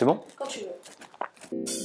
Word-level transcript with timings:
C'est 0.00 0.06
bon 0.06 0.18
Quand 0.38 0.46
tu 0.46 0.60
veux. 0.60 1.80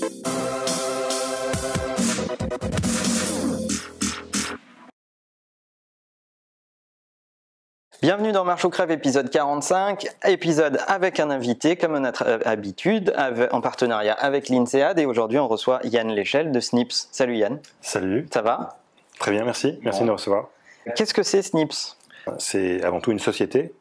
Bienvenue 8.02 8.32
dans 8.34 8.44
Marche 8.44 8.66
ou 8.66 8.70
Crève, 8.70 8.92
épisode 8.92 9.30
45, 9.30 10.08
épisode 10.26 10.80
avec 10.88 11.20
un 11.20 11.30
invité, 11.30 11.76
comme 11.76 11.96
à 11.96 12.00
notre 12.00 12.40
habitude, 12.46 13.14
avec- 13.16 13.54
en 13.54 13.62
partenariat 13.62 14.14
avec 14.14 14.50
l'INSEAD. 14.50 15.00
Et 15.00 15.06
aujourd'hui, 15.06 15.40
on 15.40 15.48
reçoit 15.48 15.80
Yann 15.86 16.10
Léchelle 16.10 16.52
de 16.52 16.60
Snips. 16.60 16.94
Salut 17.12 17.38
Yann, 17.38 17.60
Salut, 17.82 18.28
ça 18.32 18.42
va? 18.42 18.78
Très 19.20 19.32
bien, 19.32 19.44
merci. 19.46 19.80
Merci 19.82 20.00
Bon. 20.00 20.06
de 20.06 20.10
nous 20.12 20.16
recevoir. 20.18 20.50
Qu'est-ce 20.96 21.14
que 21.14 21.24
c'est 21.24 21.42
Snips? 21.42 21.96
C'est 22.38 22.84
avant 22.84 23.00
tout 23.00 23.12
une 23.12 23.20
société, 23.20 23.74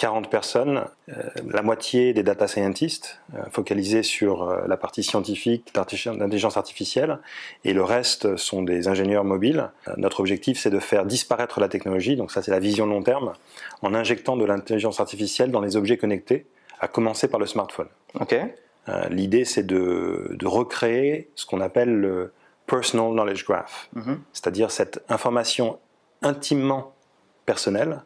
40 0.00 0.30
personnes, 0.30 0.86
euh, 1.10 1.12
la 1.46 1.60
moitié 1.60 2.14
des 2.14 2.22
data 2.22 2.48
scientists, 2.48 3.20
euh, 3.34 3.42
focalisés 3.50 4.02
sur 4.02 4.48
euh, 4.48 4.62
la 4.66 4.78
partie 4.78 5.02
scientifique 5.02 5.74
d'intelligence 5.74 6.56
artificielle, 6.56 7.18
et 7.64 7.74
le 7.74 7.84
reste 7.84 8.38
sont 8.38 8.62
des 8.62 8.88
ingénieurs 8.88 9.24
mobiles. 9.24 9.68
Notre 9.98 10.20
objectif, 10.20 10.58
c'est 10.58 10.70
de 10.70 10.78
faire 10.78 11.04
disparaître 11.04 11.60
la 11.60 11.68
technologie, 11.68 12.16
donc 12.16 12.32
ça 12.32 12.40
c'est 12.40 12.50
la 12.50 12.60
vision 12.60 12.86
long 12.86 13.02
terme, 13.02 13.34
en 13.82 13.92
injectant 13.92 14.38
de 14.38 14.44
l'intelligence 14.46 15.00
artificielle 15.00 15.50
dans 15.50 15.60
les 15.60 15.76
objets 15.76 15.98
connectés, 15.98 16.46
à 16.80 16.88
commencer 16.88 17.28
par 17.28 17.38
le 17.38 17.46
smartphone. 17.46 17.88
L'idée, 19.10 19.44
c'est 19.44 19.62
de, 19.62 20.30
de 20.32 20.46
recréer 20.46 21.28
ce 21.36 21.44
qu'on 21.44 21.60
appelle 21.60 21.94
le 21.94 22.32
Personal 22.66 23.12
Knowledge 23.12 23.44
Graph. 23.44 23.90
Mhm. 23.92 24.20
c'est-à-dire 24.32 24.70
cette 24.70 25.04
information 25.10 25.78
intimement 26.22 26.94
personnelle, 27.44 28.02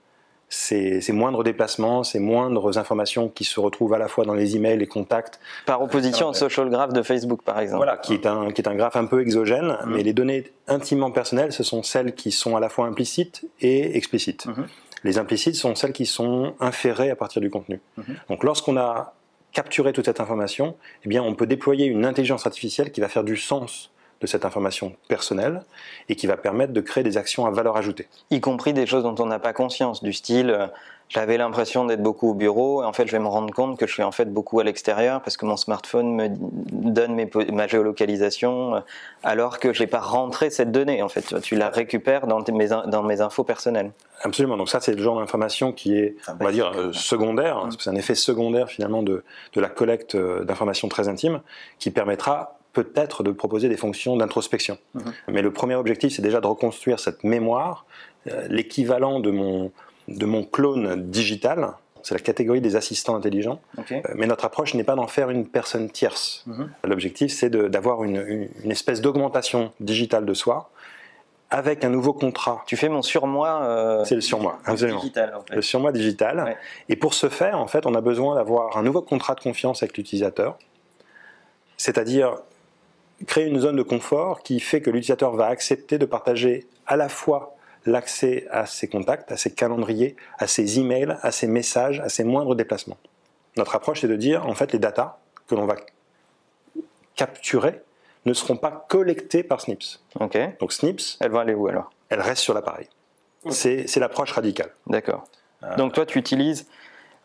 ces, 0.48 1.00
ces 1.00 1.12
moindres 1.12 1.42
déplacements, 1.42 2.04
ces 2.04 2.20
moindres 2.20 2.78
informations 2.78 3.28
qui 3.28 3.44
se 3.44 3.58
retrouvent 3.60 3.94
à 3.94 3.98
la 3.98 4.08
fois 4.08 4.24
dans 4.24 4.34
les 4.34 4.56
emails, 4.56 4.78
les 4.78 4.86
contacts, 4.86 5.40
Par 5.66 5.82
opposition 5.82 6.28
au 6.28 6.34
social 6.34 6.68
graph 6.70 6.92
de 6.92 7.02
Facebook, 7.02 7.42
par 7.42 7.58
exemple. 7.60 7.78
voilà, 7.78 7.96
qui 7.96 8.14
est 8.14 8.26
un, 8.26 8.50
qui 8.52 8.60
est 8.62 8.68
un 8.68 8.74
graphe 8.74 8.96
un 8.96 9.06
peu 9.06 9.20
exogène, 9.20 9.76
Mhm. 9.84 9.94
mais 9.94 10.02
les 10.02 10.12
données 10.12 10.44
intimement 10.68 11.10
personnelles, 11.10 11.52
ce 11.52 11.62
sont 11.62 11.82
celles 11.82 12.14
qui 12.14 12.30
sont 12.30 12.56
à 12.56 12.60
la 12.60 12.68
fois 12.68 12.86
implicites 12.86 13.46
et 13.60 13.96
explicites. 13.96 14.46
Mhm. 14.46 14.66
Les 15.02 15.18
implicites 15.18 15.56
sont 15.56 15.74
celles 15.74 15.92
qui 15.92 16.06
sont 16.06 16.54
inférées 16.60 17.10
à 17.10 17.16
partir 17.16 17.42
du 17.42 17.50
contenu. 17.50 17.80
Mhm. 17.96 18.04
Donc 18.30 18.44
lorsqu'on 18.44 18.76
a 18.76 19.14
capturé 19.52 19.92
toute 19.92 20.06
cette 20.06 20.20
information, 20.20 20.76
eh 21.04 21.08
bien, 21.08 21.22
on 21.22 21.34
peut 21.34 21.46
déployer 21.46 21.86
une 21.86 22.04
intelligence 22.04 22.44
artificielle 22.46 22.90
qui 22.90 23.00
va 23.00 23.08
faire 23.08 23.22
du 23.24 23.36
sens 23.36 23.90
de 24.24 24.28
cette 24.30 24.44
information 24.46 24.94
personnelle 25.08 25.62
et 26.08 26.16
qui 26.16 26.26
va 26.26 26.36
permettre 26.38 26.72
de 26.72 26.80
créer 26.80 27.04
des 27.04 27.16
actions 27.18 27.44
à 27.46 27.50
valeur 27.50 27.76
ajoutée. 27.76 28.08
Y 28.30 28.40
compris 28.40 28.72
des 28.72 28.86
choses 28.86 29.02
dont 29.02 29.14
on 29.18 29.26
n'a 29.26 29.38
pas 29.38 29.52
conscience, 29.52 30.02
du 30.02 30.12
style, 30.14 30.50
euh, 30.50 30.66
j'avais 31.10 31.36
l'impression 31.36 31.84
d'être 31.84 32.02
beaucoup 32.02 32.30
au 32.30 32.34
bureau, 32.34 32.82
et 32.82 32.86
en 32.86 32.94
fait, 32.94 33.06
je 33.06 33.12
vais 33.12 33.18
me 33.18 33.28
rendre 33.28 33.52
compte 33.52 33.78
que 33.78 33.86
je 33.86 33.92
suis 33.92 34.02
en 34.02 34.10
fait 34.10 34.32
beaucoup 34.32 34.58
à 34.60 34.64
l'extérieur 34.64 35.20
parce 35.20 35.36
que 35.36 35.44
mon 35.44 35.58
smartphone 35.58 36.14
me 36.14 36.28
donne 36.30 37.14
mes 37.14 37.28
ma 37.52 37.66
géolocalisation, 37.66 38.76
euh, 38.76 38.80
alors 39.22 39.58
que 39.58 39.74
je 39.74 39.80
n'ai 39.82 39.86
pas 39.86 40.00
rentré 40.00 40.48
cette 40.48 40.72
donnée. 40.72 41.02
En 41.02 41.10
fait, 41.10 41.20
tu, 41.20 41.34
vois, 41.34 41.40
tu 41.42 41.56
la 41.56 41.68
récupères 41.68 42.26
dans, 42.26 42.42
tes- 42.42 42.52
mes, 42.52 42.68
dans 42.68 43.02
mes 43.02 43.20
infos 43.20 43.44
personnelles. 43.44 43.92
Absolument. 44.22 44.56
Donc 44.56 44.70
ça, 44.70 44.80
c'est 44.80 44.94
le 44.94 45.02
genre 45.02 45.18
d'information 45.20 45.72
qui 45.72 45.94
est, 45.98 46.16
Ah, 46.26 46.36
on 46.40 46.44
va 46.44 46.52
dire, 46.52 46.72
euh, 46.74 46.92
secondaire. 46.94 47.66
que 47.76 47.82
c'est 47.82 47.90
un 47.90 47.96
effet 47.96 48.14
secondaire 48.14 48.68
finalement 48.70 49.02
de, 49.02 49.24
de 49.52 49.60
la 49.60 49.68
collecte 49.68 50.16
d'informations 50.16 50.88
très 50.88 51.08
intimes 51.08 51.40
qui 51.78 51.90
permettra 51.90 52.58
peut-être 52.74 53.22
de 53.22 53.30
proposer 53.32 53.68
des 53.70 53.76
fonctions 53.78 54.16
d'introspection. 54.16 54.76
Mhm. 54.94 55.12
Mais 55.28 55.42
le 55.42 55.52
premier 55.52 55.76
objectif, 55.76 56.14
c'est 56.14 56.22
déjà 56.22 56.40
de 56.40 56.46
reconstruire 56.46 56.98
cette 57.00 57.24
mémoire, 57.24 57.86
euh, 58.30 58.46
l'équivalent 58.50 59.20
de 59.20 59.30
mon, 59.30 59.72
de 60.08 60.26
mon 60.26 60.44
clone 60.44 61.10
digital. 61.10 61.70
C'est 62.02 62.14
la 62.14 62.20
catégorie 62.20 62.60
des 62.60 62.76
assistants 62.76 63.16
intelligents. 63.16 63.60
Euh, 63.90 64.00
Mais 64.16 64.26
notre 64.26 64.44
approche 64.44 64.74
n'est 64.74 64.84
pas 64.84 64.94
d'en 64.94 65.06
faire 65.06 65.30
une 65.30 65.46
personne 65.48 65.88
tierce. 65.88 66.42
Mhm. 66.46 66.70
L'objectif, 66.84 67.32
c'est 67.32 67.48
d'avoir 67.48 68.04
une, 68.04 68.16
une- 68.26 68.48
une 68.64 68.70
espèce 68.70 69.00
d'augmentation 69.00 69.72
digitale 69.80 70.26
de 70.26 70.34
soi 70.34 70.70
avec 71.50 71.84
un 71.84 71.88
nouveau 71.88 72.12
contrat. 72.12 72.62
Tu 72.66 72.76
fais 72.76 72.88
mon 72.88 73.00
surmoi. 73.02 73.62
euh, 73.62 74.04
C'est 74.04 74.16
le 74.16 74.20
surmoi, 74.20 74.58
absolument. 74.66 74.98
digital, 74.98 75.34
en 75.34 75.42
fait. 75.42 75.54
Le 75.54 75.62
surmoi 75.62 75.92
digital. 75.92 76.42
Ouais. 76.44 76.56
Et 76.88 76.96
pour 76.96 77.14
ce 77.14 77.28
faire, 77.28 77.58
en 77.58 77.68
fait, 77.68 77.86
on 77.86 77.94
a 77.94 78.00
besoin 78.00 78.34
d'avoir 78.34 78.76
un 78.76 78.82
nouveau 78.82 79.00
contrat 79.02 79.34
de 79.36 79.40
confiance 79.40 79.82
avec 79.82 79.96
l'utilisateur, 79.96 80.58
c'est-à-dire 81.76 82.36
créer 83.26 83.46
une 83.46 83.60
zone 83.60 83.76
de 83.76 83.82
confort 83.82 84.42
qui 84.42 84.60
fait 84.60 84.80
que 84.80 84.90
l'utilisateur 84.90 85.34
va 85.34 85.46
accepter 85.46 85.98
de 85.98 86.06
partager 86.06 86.66
à 86.86 86.96
la 86.96 87.08
fois 87.08 87.56
l'accès 87.86 88.46
à 88.50 88.66
ses 88.66 88.88
contacts, 88.88 89.30
à 89.30 89.36
ses 89.36 89.52
calendriers, 89.52 90.16
à 90.38 90.46
ses 90.46 90.78
emails, 90.80 91.16
à 91.22 91.30
ses 91.30 91.46
messages, 91.46 92.00
à 92.00 92.08
ses 92.08 92.24
moindres 92.24 92.54
déplacements. 92.54 92.96
Notre 93.56 93.76
approche 93.76 94.02
est 94.04 94.08
de 94.08 94.16
dire, 94.16 94.46
en 94.46 94.54
fait, 94.54 94.72
les 94.72 94.78
datas 94.78 95.18
que 95.46 95.54
l'on 95.54 95.66
va 95.66 95.76
capturer 97.16 97.80
ne 98.26 98.32
seront 98.32 98.56
pas 98.56 98.86
collectées 98.88 99.42
par 99.42 99.60
Snips. 99.60 100.00
Ok. 100.18 100.38
Donc 100.58 100.72
Snips, 100.72 101.18
Elle 101.20 101.30
va 101.30 101.40
aller 101.40 101.54
où 101.54 101.68
alors? 101.68 101.90
elle 102.08 102.20
reste 102.20 102.42
sur 102.42 102.54
l'appareil. 102.54 102.88
C'est 103.50 103.86
c'est 103.86 104.00
l'approche 104.00 104.32
radicale. 104.32 104.70
D'accord. 104.86 105.24
Euh, 105.62 105.76
Donc 105.76 105.92
toi, 105.92 106.06
tu 106.06 106.18
utilises 106.18 106.66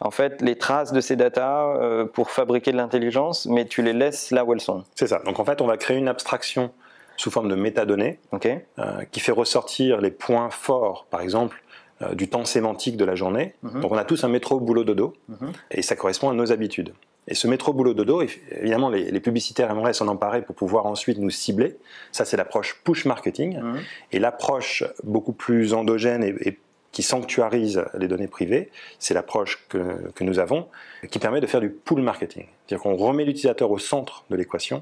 en 0.02 0.12
fait 0.12 0.42
les 0.42 0.58
traces 0.58 0.94
de 0.94 1.02
ces 1.02 1.16
datas 1.16 1.76
euh, 1.78 2.06
pour 2.06 2.32
fabriquer 2.32 2.72
de 2.72 2.78
l'intelligence, 2.78 3.46
mais 3.46 3.66
tu 3.66 3.82
les 3.82 3.94
laisses 3.94 4.32
là 4.32 4.46
où 4.46 4.54
elles 4.54 4.62
sont. 4.62 4.84
C'est 4.96 5.08
ça. 5.08 5.20
Donc 5.26 5.40
en 5.40 5.46
fait, 5.46 5.62
on 5.62 5.68
va 5.68 5.78
créer 5.78 5.98
une 5.98 6.08
abstraction 6.08 6.72
sous 7.18 7.32
forme 7.32 7.50
de 7.50 7.56
métadonnées 7.56 8.20
euh, 8.34 9.04
qui 9.12 9.20
fait 9.20 9.34
ressortir 9.34 10.00
les 10.00 10.12
points 10.12 10.50
forts, 10.50 11.06
par 11.10 11.20
exemple, 11.22 11.62
euh, 12.02 12.14
du 12.16 12.30
temps 12.30 12.46
sémantique 12.46 12.96
de 12.96 13.04
la 13.04 13.16
journée. 13.16 13.56
Mhm. 13.62 13.82
Donc 13.82 13.92
on 13.92 13.98
a 13.98 14.06
tous 14.06 14.24
un 14.24 14.30
métro 14.30 14.60
boulot 14.62 14.86
dodo 14.86 15.14
Mhm. 15.28 15.52
et 15.72 15.82
ça 15.82 15.96
correspond 15.98 16.30
à 16.30 16.34
nos 16.34 16.52
habitudes. 16.54 16.94
Et 17.28 17.36
ce 17.36 17.48
métro 17.48 17.74
boulot 17.74 17.94
dodo, 17.94 18.24
évidemment, 18.52 18.90
les, 18.90 19.12
les 19.12 19.20
publicitaires 19.20 19.70
aimeraient 19.70 19.94
s'en 19.94 20.08
emparer 20.08 20.42
pour 20.42 20.56
pouvoir 20.56 20.86
ensuite 20.88 21.20
nous 21.20 21.30
cibler. 21.30 21.78
Ça, 22.12 22.26
c'est 22.26 22.38
l'approche 22.38 22.82
push 22.84 23.06
marketing. 23.06 23.60
Mhm. 23.60 23.80
Et 24.14 24.20
l'approche 24.20 24.84
beaucoup 25.04 25.34
plus 25.34 25.74
endogène 25.74 26.24
et, 26.24 26.34
et 26.48 26.58
qui 26.92 27.04
sanctuarise 27.04 27.84
les 27.98 28.08
données 28.08 28.28
privées, 28.28 28.72
c'est 28.98 29.14
l'approche 29.14 29.64
que, 29.70 30.10
que 30.16 30.24
nous 30.24 30.40
avons, 30.40 30.68
qui 31.12 31.20
permet 31.20 31.40
de 31.42 31.48
faire 31.48 31.62
du 31.62 31.70
pull 31.70 32.02
marketing. 32.02 32.46
C'est-à-dire 32.66 32.82
qu'on 32.84 32.96
remet 32.96 33.26
l'utilisateur 33.26 33.70
au 33.72 33.78
centre 33.78 34.24
de 34.30 34.36
l'équation 34.36 34.82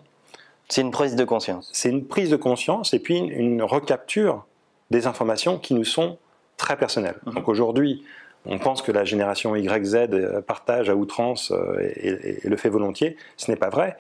C'est 0.70 0.82
une 0.82 0.92
prise 0.92 1.16
de 1.16 1.26
conscience. 1.26 1.70
c'est 1.74 1.90
une 1.90 2.06
prise 2.06 2.30
de 2.30 2.38
conscience 2.38 2.94
et 2.94 3.00
puis 3.00 3.18
une, 3.18 3.30
une 3.32 3.62
recapture 3.64 4.46
des 4.90 5.06
informations 5.06 5.58
qui 5.60 5.74
nous 5.74 5.84
sont 5.84 6.18
très 6.56 6.78
personnelles. 6.78 7.18
Mhm. 7.26 7.34
Donc 7.36 7.50
aujourd'hui, 7.50 8.04
on 8.46 8.58
pense 8.58 8.82
que 8.82 8.94
la 8.94 9.04
génération 9.04 9.54
YZ 9.58 9.96
euh, 9.96 10.42
partage 10.42 10.90
à 10.90 10.96
outrance 10.96 11.52
euh, 11.52 11.78
et, 11.82 12.10
et- 12.10 12.46
et 12.46 12.50
le 12.50 12.56
fait 12.56 12.70
volontiers. 12.70 13.18
Ce 13.36 13.52
n'est 13.52 13.58
pas 13.58 13.70
vrai. 13.70 13.98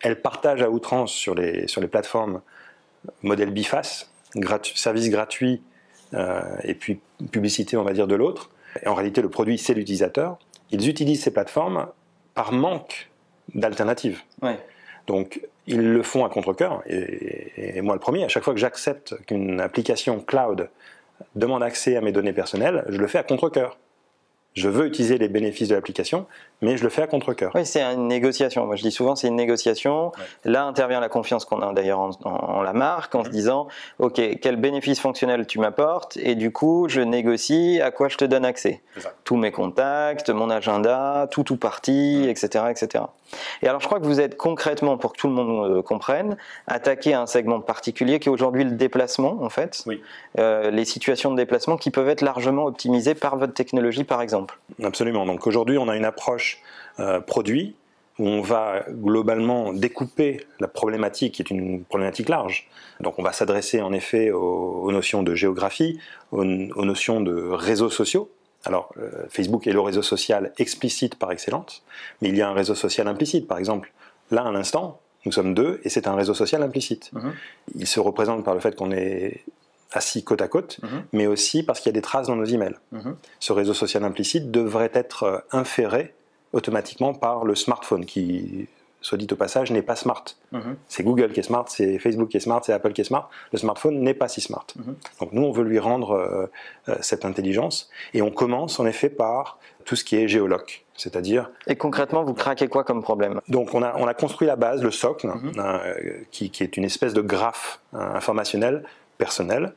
Elle 0.00 0.20
partage 0.20 0.60
à 0.60 0.70
outrance 0.70 1.12
sur 1.12 1.36
les, 1.36 1.68
sur 1.68 1.80
les 1.80 1.86
plateformes 1.86 2.40
modèle 3.22 3.50
biface, 3.50 4.10
gratu- 4.34 4.76
service 4.76 5.08
gratuit 5.10 5.62
et 6.62 6.74
puis 6.74 7.00
publicité, 7.30 7.76
on 7.76 7.82
va 7.82 7.92
dire, 7.92 8.06
de 8.06 8.14
l'autre. 8.14 8.50
Et 8.82 8.88
en 8.88 8.94
réalité, 8.94 9.22
le 9.22 9.28
produit, 9.28 9.58
c'est 9.58 9.74
l'utilisateur. 9.74 10.38
Ils 10.70 10.88
utilisent 10.88 11.22
ces 11.22 11.32
plateformes 11.32 11.86
par 12.34 12.52
manque 12.52 13.10
d'alternatives. 13.54 14.20
Ouais. 14.42 14.58
Donc, 15.06 15.40
ils 15.66 15.80
le 15.80 16.02
font 16.02 16.24
à 16.24 16.28
contre-coeur, 16.28 16.82
et, 16.86 17.76
et 17.76 17.80
moi 17.80 17.94
le 17.94 18.00
premier, 18.00 18.24
à 18.24 18.28
chaque 18.28 18.42
fois 18.42 18.52
que 18.52 18.60
j'accepte 18.60 19.14
qu'une 19.26 19.60
application 19.60 20.20
cloud 20.20 20.68
demande 21.36 21.62
accès 21.62 21.96
à 21.96 22.00
mes 22.00 22.12
données 22.12 22.32
personnelles, 22.32 22.84
je 22.88 22.98
le 22.98 23.06
fais 23.06 23.18
à 23.18 23.22
contre-coeur. 23.22 23.78
Je 24.54 24.68
veux 24.68 24.86
utiliser 24.86 25.18
les 25.18 25.28
bénéfices 25.28 25.68
de 25.68 25.74
l'application, 25.74 26.26
mais 26.62 26.76
je 26.76 26.84
le 26.84 26.88
fais 26.88 27.02
à 27.02 27.06
contre-coeur. 27.08 27.50
Oui, 27.56 27.66
c'est 27.66 27.82
une 27.82 28.06
négociation. 28.06 28.66
Moi, 28.66 28.76
je 28.76 28.82
dis 28.82 28.92
souvent, 28.92 29.16
c'est 29.16 29.26
une 29.26 29.34
négociation. 29.34 30.12
Là 30.44 30.64
intervient 30.64 31.00
la 31.00 31.08
confiance 31.08 31.44
qu'on 31.44 31.60
a 31.60 31.72
d'ailleurs 31.72 31.98
en, 31.98 32.10
en- 32.24 32.30
en 32.30 32.62
la 32.62 32.72
marque, 32.72 33.14
en 33.16 33.24
se 33.24 33.30
disant, 33.30 33.66
OK, 33.98 34.20
quel 34.40 34.54
bénéfice 34.56 35.00
fonctionnel 35.00 35.46
tu 35.48 35.58
m'apportes 35.58 36.16
Et 36.18 36.36
du 36.36 36.52
coup, 36.52 36.86
je 36.88 37.00
négocie 37.00 37.80
à 37.82 37.90
quoi 37.90 38.08
je 38.08 38.16
te 38.16 38.24
donne 38.24 38.44
accès. 38.44 38.80
Tous 39.24 39.36
mes 39.36 39.50
contacts, 39.50 40.30
mon 40.30 40.48
agenda, 40.50 41.26
tout 41.32 41.52
ou 41.52 41.56
partie, 41.56 42.24
etc., 42.28 42.66
etc. 42.70 43.04
Et 43.62 43.66
alors, 43.68 43.80
je 43.80 43.86
crois 43.86 43.98
que 43.98 44.04
vous 44.04 44.20
êtes 44.20 44.36
concrètement, 44.36 44.96
pour 44.98 45.14
que 45.14 45.18
tout 45.18 45.26
le 45.26 45.34
monde 45.34 45.68
euh, 45.78 45.82
comprenne, 45.82 46.36
attaqué 46.68 47.12
à 47.14 47.20
un 47.22 47.26
segment 47.26 47.60
particulier 47.60 48.20
qui 48.20 48.28
est 48.28 48.32
aujourd'hui 48.32 48.62
le 48.62 48.70
déplacement, 48.70 49.38
en 49.42 49.48
fait. 49.48 49.82
Oui. 49.86 50.00
Euh, 50.38 50.70
les 50.70 50.84
situations 50.84 51.32
de 51.32 51.36
déplacement 51.36 51.76
qui 51.76 51.90
peuvent 51.90 52.08
être 52.08 52.20
largement 52.20 52.66
optimisées 52.66 53.14
par 53.16 53.36
votre 53.36 53.52
technologie, 53.54 54.04
par 54.04 54.22
exemple. 54.22 54.43
Absolument. 54.82 55.26
Donc 55.26 55.46
aujourd'hui, 55.46 55.78
on 55.78 55.88
a 55.88 55.96
une 55.96 56.04
approche 56.04 56.60
euh, 57.00 57.20
produit 57.20 57.76
où 58.18 58.28
on 58.28 58.42
va 58.42 58.84
globalement 58.88 59.72
découper 59.72 60.46
la 60.60 60.68
problématique, 60.68 61.34
qui 61.34 61.42
est 61.42 61.50
une 61.50 61.82
problématique 61.84 62.28
large. 62.28 62.68
Donc 63.00 63.18
on 63.18 63.22
va 63.22 63.32
s'adresser 63.32 63.80
en 63.80 63.92
effet 63.92 64.30
aux, 64.30 64.82
aux 64.84 64.92
notions 64.92 65.22
de 65.22 65.34
géographie, 65.34 65.98
aux, 66.30 66.42
aux 66.42 66.84
notions 66.84 67.20
de 67.20 67.34
réseaux 67.34 67.90
sociaux. 67.90 68.30
Alors 68.64 68.92
euh, 68.98 69.10
Facebook 69.28 69.66
est 69.66 69.72
le 69.72 69.80
réseau 69.80 70.02
social 70.02 70.52
explicite 70.58 71.16
par 71.16 71.32
excellence, 71.32 71.82
mais 72.22 72.28
il 72.28 72.36
y 72.36 72.42
a 72.42 72.48
un 72.48 72.54
réseau 72.54 72.74
social 72.74 73.08
implicite. 73.08 73.46
Par 73.48 73.58
exemple, 73.58 73.92
là 74.30 74.42
à 74.42 74.52
l'instant, 74.52 75.00
nous 75.26 75.32
sommes 75.32 75.54
deux 75.54 75.80
et 75.84 75.88
c'est 75.88 76.06
un 76.06 76.14
réseau 76.14 76.34
social 76.34 76.62
implicite. 76.62 77.10
Mhm. 77.12 77.32
Il 77.74 77.86
se 77.86 78.00
représente 78.00 78.44
par 78.44 78.54
le 78.54 78.60
fait 78.60 78.76
qu'on 78.76 78.92
est 78.92 79.44
assis 79.92 80.24
côte 80.24 80.42
à 80.42 80.48
côte, 80.48 80.78
Mhm. 80.82 81.02
mais 81.12 81.26
aussi 81.26 81.62
parce 81.62 81.80
qu'il 81.80 81.90
y 81.90 81.94
a 81.94 81.98
des 81.98 82.02
traces 82.02 82.26
dans 82.26 82.36
nos 82.36 82.44
emails 82.44 82.76
Mhm. 82.92 83.16
ce 83.40 83.52
réseau 83.52 83.74
social 83.74 84.04
implicite 84.04 84.50
devrait 84.50 84.90
être 84.94 85.22
euh, 85.24 85.38
inféré 85.52 86.14
automatiquement 86.52 87.14
par 87.14 87.44
le 87.44 87.54
smartphone 87.54 88.04
qui 88.06 88.68
soit 89.00 89.18
dit 89.18 89.26
au 89.30 89.36
passage, 89.36 89.70
n'est 89.70 89.82
pas 89.82 89.96
smart. 89.96 90.24
Mhm. 90.52 90.76
C'est 90.88 91.02
Google 91.02 91.30
qui 91.32 91.40
est 91.40 91.42
smart, 91.42 91.66
c'est 91.68 91.98
Facebook 91.98 92.30
qui 92.30 92.38
est 92.38 92.40
smart, 92.40 92.62
c'est 92.64 92.72
Apple 92.72 92.92
qui 92.94 93.02
est 93.02 93.04
smart. 93.04 93.28
Le 93.52 93.58
smartphone 93.58 94.00
n'est 94.00 94.14
pas 94.14 94.28
si 94.28 94.40
smart. 94.40 94.66
Mhm. 94.76 94.94
Donc 95.20 95.32
nous, 95.32 95.42
on 95.42 95.52
veut 95.52 95.64
lui 95.64 95.78
rendre 95.78 96.12
euh, 96.12 96.46
euh, 96.88 96.96
cette 97.02 97.26
intelligence. 97.26 97.90
Et 98.14 98.22
on 98.22 98.30
commence 98.30 98.80
en 98.80 98.86
effet 98.86 99.10
par 99.10 99.58
tout 99.84 99.94
ce 99.94 100.04
qui 100.04 100.16
est 100.16 100.26
géoloc. 100.26 100.86
C'est-à-dire. 100.96 101.50
Et 101.66 101.76
concrètement, 101.76 102.22
vous 102.24 102.32
craquez 102.32 102.68
quoi 102.68 102.82
comme 102.84 103.02
problème? 103.02 103.40
Donc, 103.48 103.74
on 103.74 103.82
a, 103.82 103.94
on 103.98 104.06
a 104.06 104.14
construit 104.14 104.46
la 104.46 104.56
base, 104.56 104.82
le 104.82 104.90
socle, 104.92 105.30
euh, 105.58 105.94
qui, 106.30 106.48
qui, 106.50 106.62
est 106.62 106.76
une 106.78 106.84
espèce 106.84 107.12
de 107.12 107.20
graphe 107.20 107.80
informationnel 107.92 108.84
personnel. 109.18 109.74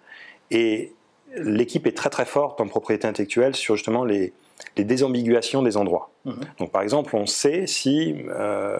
Et 0.51 0.93
l'équipe 1.35 1.87
est 1.87 1.95
très 1.95 2.09
très 2.09 2.25
forte 2.25 2.61
en 2.61 2.67
propriété 2.67 3.07
intellectuelle 3.07 3.55
sur 3.55 3.75
justement 3.75 4.05
les, 4.05 4.33
les 4.75 4.83
désambiguations 4.83 5.61
des 5.61 5.77
endroits. 5.77 6.09
Mhm. 6.25 6.39
Donc 6.59 6.71
par 6.71 6.81
exemple, 6.81 7.15
on 7.15 7.25
sait 7.25 7.67
si 7.67 8.15
euh, 8.29 8.77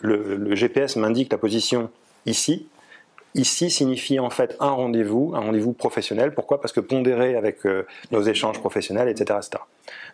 le, 0.00 0.54
GPS 0.54 0.96
m'indique 0.96 1.32
la 1.32 1.38
position 1.38 1.90
ici, 2.26 2.66
ici 3.34 3.70
signifie 3.70 4.18
en 4.18 4.30
fait 4.30 4.56
un 4.60 4.70
rendez-vous, 4.70 5.32
un 5.34 5.40
rendez-vous 5.40 5.72
professionnel. 5.72 6.34
Pourquoi? 6.34 6.60
Parce 6.60 6.72
que 6.72 6.80
pondéré 6.80 7.36
avec 7.36 7.66
euh, 7.66 7.86
nos 8.10 8.22
échanges 8.22 8.58
professionnels, 8.58 9.08
etc. 9.08 9.40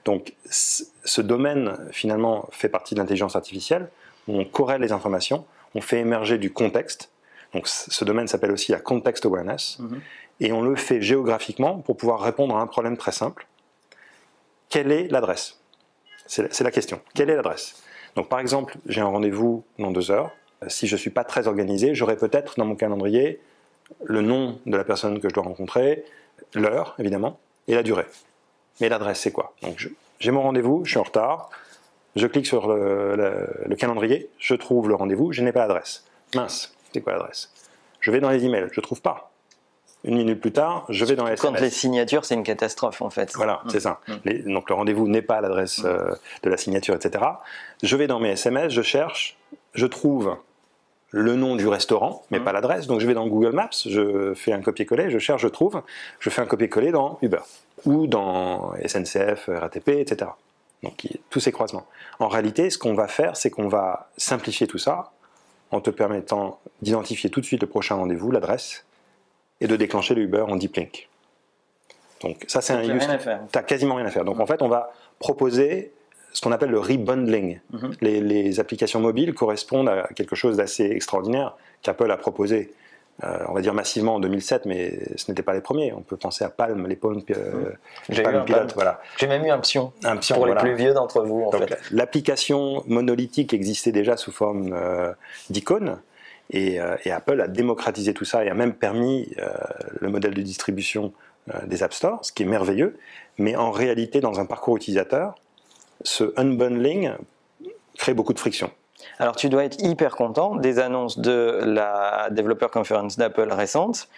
Donc 0.05 0.35
ce 0.51 1.21
domaine 1.21 1.77
finalement 1.91 2.49
fait 2.51 2.69
partie 2.69 2.95
de 2.95 3.01
l'intelligence 3.01 3.37
artificielle, 3.37 3.89
où 4.29 4.39
on 4.39 4.45
corrèle 4.45 4.83
les 4.83 4.93
informations, 4.93 5.45
on 5.75 5.81
fait 5.81 5.99
émerger 5.99 6.39
du 6.39 6.53
contexte. 6.53 7.11
Donc 7.55 7.67
ce 7.67 8.05
domaine 8.05 8.29
s'appelle 8.29 8.53
aussi 8.53 8.73
la 8.73 8.81
context 8.81 9.25
awareness. 9.25 9.79
Mhm. 9.79 10.01
Et 10.41 10.53
on 10.53 10.63
le 10.63 10.77
fait 10.77 11.01
géographiquement 11.01 11.79
pour 11.79 11.97
pouvoir 11.97 12.21
répondre 12.21 12.57
à 12.57 12.61
un 12.61 12.67
problème 12.67 12.97
très 12.97 13.13
simple 13.13 13.47
quelle 14.69 14.93
est 14.93 15.09
l'adresse? 15.09 15.59
C'est 16.27 16.61
la 16.61 16.71
question. 16.71 17.01
Quelle 17.15 17.31
est 17.31 17.37
l'adresse? 17.37 17.83
Donc 18.17 18.29
par 18.29 18.39
exemple, 18.41 18.77
j'ai 18.87 19.01
un 19.01 19.07
rendez-vous 19.07 19.65
dans 19.79 19.91
deux 19.91 20.11
heures. 20.11 20.31
Si 20.67 20.87
je 20.87 20.95
ne 20.95 20.99
suis 20.99 21.11
pas 21.11 21.25
très 21.25 21.47
organisé, 21.47 21.95
j'aurai 21.95 22.17
peut-être 22.17 22.55
dans 22.59 22.67
mon 22.67 22.75
calendrier 22.75 23.41
le 24.05 24.21
nom 24.21 24.59
de 24.67 24.77
la 24.77 24.85
personne 24.85 25.21
que 25.21 25.29
je 25.29 25.35
dois 25.35 25.45
rencontrer, 25.45 26.05
l'heure 26.55 26.95
évidemment, 26.99 27.39
et 27.67 27.75
la 27.75 27.83
durée. 27.83 28.05
Mais 28.81 28.91
l'adresse, 28.91 29.21
c'est 29.21 29.33
quoi? 29.33 29.55
Donc 29.63 29.89
j'ai 30.21 30.31
mon 30.31 30.43
rendez-vous, 30.43 30.85
je 30.85 30.91
suis 30.91 30.99
en 30.99 31.05
retard, 31.05 31.49
je 32.17 32.27
clique 32.27 32.47
sur 32.47 32.69
le, 32.69 33.75
calendrier, 33.79 34.29
je 34.39 34.55
trouve 34.55 34.89
le 34.89 34.97
rendez-vous, 34.97 35.33
je 35.33 35.43
n'ai 35.43 35.53
pas 35.53 35.61
l'adresse. 35.61 36.05
Mince, 36.35 36.75
quoi 37.01 37.15
l'adresse? 37.15 37.53
Je 38.01 38.11
vais 38.11 38.21
dans 38.21 38.31
les 38.31 38.45
emails, 38.45 38.69
je 38.73 38.81
ne 38.81 38.83
trouve 38.83 39.03
pas. 39.03 39.31
Une 40.05 40.17
minute 40.17 40.41
plus 40.41 40.53
tard, 40.53 40.87
je 40.89 41.05
vais 41.05 41.17
dans 41.17 41.27
les 41.27 41.33
SMS. 41.33 41.57
Quand 41.57 41.61
les 41.61 41.71
signatures, 41.71 42.25
c'est 42.25 42.35
une 42.35 42.45
catastrophe 42.45 43.03
en 43.03 43.11
fait. 43.11 43.33
Voilà, 43.35 43.63
c'est 43.69 43.81
ça. 43.81 44.01
Mm. 44.07 44.53
donc 44.53 44.71
le 44.71 44.77
rendez-vous 44.77 45.09
n'est 45.09 45.23
pas 45.23 45.37
à 45.37 45.41
l'adresse 45.41 45.83
euh, 45.85 46.15
de 46.45 46.51
la 46.51 46.57
signature, 46.57 46.95
etc. 46.95 47.25
Je 47.83 47.97
vais 47.97 48.07
dans 48.07 48.21
mes 48.21 48.31
SMS, 48.31 48.73
je 48.73 48.83
cherche, 48.83 49.37
je 49.75 49.87
trouve 49.87 50.37
le 51.11 51.35
nom 51.35 51.57
du 51.57 51.67
restaurant, 51.67 52.23
mais 52.31 52.39
mm. 52.39 52.45
pas 52.45 52.53
l'adresse. 52.53 52.87
Donc 52.87 53.01
je 53.01 53.07
vais 53.09 53.15
dans 53.15 53.27
Google 53.27 53.53
Maps, 53.53 53.71
je 53.87 54.35
fais 54.35 54.53
un 54.53 54.63
copier-coller, 54.63 55.11
je 55.11 55.19
cherche, 55.19 55.43
je 55.43 55.49
trouve, 55.49 55.83
je 56.21 56.31
fais 56.31 56.43
un 56.43 56.47
copier-coller 56.47 56.93
dans 56.93 57.19
Uber 57.23 57.43
ou 57.85 58.07
dans 58.07 58.75
SNCF, 58.87 59.49
RATP, 59.49 59.89
etc. 59.89 60.31
Donc 60.85 61.09
tous 61.29 61.41
ces 61.41 61.51
croisements. 61.51 61.87
En 62.21 62.29
réalité, 62.29 62.71
ce 62.71 62.79
qu'on 62.79 62.95
va 62.95 63.09
faire, 63.09 63.37
c'est 63.37 63.51
qu'on 63.51 63.67
va 63.67 64.11
simplifier 64.17 64.69
tout 64.69 64.79
ça 64.79 65.11
en 65.71 65.81
te 65.81 65.91
permettant 65.91 66.61
d'identifier 66.83 67.31
tout 67.31 67.41
de 67.41 67.47
suite 67.47 67.61
le 67.61 67.67
prochain 67.67 67.97
rendez-vous, 67.97 68.31
l'adresse, 68.31 68.85
et 69.61 69.67
de 69.67 69.77
déclencher 69.77 70.15
le 70.15 70.23
Uber 70.23 70.45
en 70.49 70.57
deep 70.57 70.77
link. 70.77 71.09
Donc 72.23 72.45
ça 72.49 72.61
c'est 72.61 72.73
un 72.73 72.83
use. 72.83 73.07
Tu 73.07 73.29
n'as 73.29 73.63
quasiment 73.63 73.97
rien 73.97 74.07
à 74.07 74.11
faire. 74.11 74.25
Donc 74.25 74.41
en 74.41 74.47
fait 74.47 74.63
on 74.63 74.69
va 74.69 74.93
proposer 75.19 75.93
ce 76.33 76.41
qu'on 76.41 76.53
appelle 76.53 76.71
le 76.71 76.81
rebundling. 76.81 77.61
Mhm. 77.71 77.93
les, 78.01 78.61
applications 78.61 79.01
mobiles 79.01 79.35
correspondent 79.35 79.89
à 79.89 80.09
quelque 80.15 80.37
chose 80.37 80.57
d'assez 80.57 80.85
extraordinaire 80.85 81.57
qu'Apple 81.83 82.11
a 82.11 82.17
proposé, 82.17 82.73
euh, 83.25 83.45
on 83.49 83.53
va 83.53 83.61
dire 83.61 83.75
massivement 83.75 84.15
en 84.15 84.21
2007, 84.21 84.65
mais 84.65 84.97
ce 85.17 85.31
n'était 85.31 85.43
pas 85.43 85.53
les 85.53 85.61
premiers. 85.61 85.93
On 85.93 86.03
peut 86.03 86.17
penser 86.17 86.45
à 86.45 86.51
Palm, 86.51 86.87
les 86.87 86.95
Palm, 86.95 87.21
euh, 87.31 87.73
mhm. 88.09 88.45
Pilot, 88.45 88.67
voilà. 88.75 89.01
J'ai 89.17 89.27
même 89.27 89.45
eu 89.45 89.51
un 89.51 89.59
pion, 89.59 89.93
un 90.05 90.17
pion 90.17 90.37
pour 90.37 90.47
les 90.47 90.55
plus 90.55 90.75
vieux 90.75 90.95
d'entre 90.95 91.23
vous. 91.23 91.51
L'application 91.91 92.85
monolithique 92.87 93.53
existait 93.53 93.91
déjà 93.91 94.17
sous 94.17 94.31
forme 94.31 94.73
euh, 94.73 95.13
d'icône. 95.51 95.99
Euh, 96.55 96.97
et, 97.05 97.11
Apple 97.11 97.41
a 97.41 97.49
démocratisé 97.49 98.15
tout 98.15 98.25
ça 98.25 98.45
et 98.45 98.51
a 98.51 98.55
même 98.55 98.73
permis 98.73 99.35
le 100.01 100.09
modèle 100.09 100.35
de 100.35 100.43
distribution 100.43 101.13
des 101.67 101.83
App 101.83 101.93
Store, 101.93 102.25
ce 102.25 102.33
qui 102.33 102.45
est 102.45 102.47
merveilleux. 102.47 102.99
Mais 103.39 103.57
en 103.57 103.71
réalité, 103.71 104.21
dans 104.21 104.39
un 104.39 104.47
parcours 104.47 104.77
utilisateur, 104.77 105.35
ce 106.03 106.33
unbundling 106.37 107.13
crée 107.97 108.15
beaucoup 108.15 108.33
de 108.33 108.39
friction. 108.39 108.71
Alors 109.19 109.37
tu 109.37 109.49
dois 109.49 109.65
être 109.65 109.83
hyper 109.83 110.17
content 110.17 110.57
des 110.57 110.79
annonces 110.79 111.19
de 111.19 111.61
la 111.65 112.29
Developer 112.31 112.69
Conference 112.73 113.17
d'Apple 113.17 113.53
récente 113.53 114.09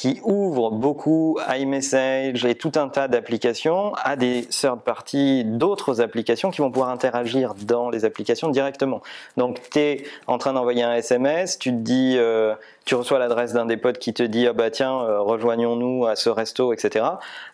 qui 0.00 0.18
ouvre 0.24 0.70
beaucoup 0.70 1.38
iMessage 1.54 2.46
et 2.46 2.54
tout 2.54 2.72
un 2.76 2.88
tas 2.88 3.06
d'applications 3.06 3.92
à 4.02 4.16
des 4.16 4.46
third 4.46 4.80
parties 4.80 5.44
d'autres 5.44 6.00
applications 6.00 6.50
qui 6.50 6.62
vont 6.62 6.70
pouvoir 6.70 6.88
interagir 6.88 7.54
dans 7.54 7.90
les 7.90 8.06
applications 8.06 8.48
directement. 8.48 9.02
Donc 9.36 9.60
tu 9.70 9.78
es 9.78 10.04
en 10.26 10.38
train 10.38 10.54
d'envoyer 10.54 10.84
un 10.84 10.94
SMS, 10.94 11.58
tu 11.58 11.70
te 11.70 11.76
dis, 11.76 12.14
euh, 12.16 12.54
tu 12.84 12.94
reçois 12.94 13.18
l'adresse 13.18 13.52
d'un 13.52 13.66
des 13.66 13.76
potes 13.76 13.98
qui 13.98 14.12
te 14.12 14.22
dit 14.22 14.46
ah 14.46 14.52
bah 14.52 14.70
tiens 14.70 15.00
euh, 15.00 15.20
rejoignons-nous 15.20 16.06
à 16.06 16.16
ce 16.16 16.30
resto 16.30 16.72
etc. 16.72 17.04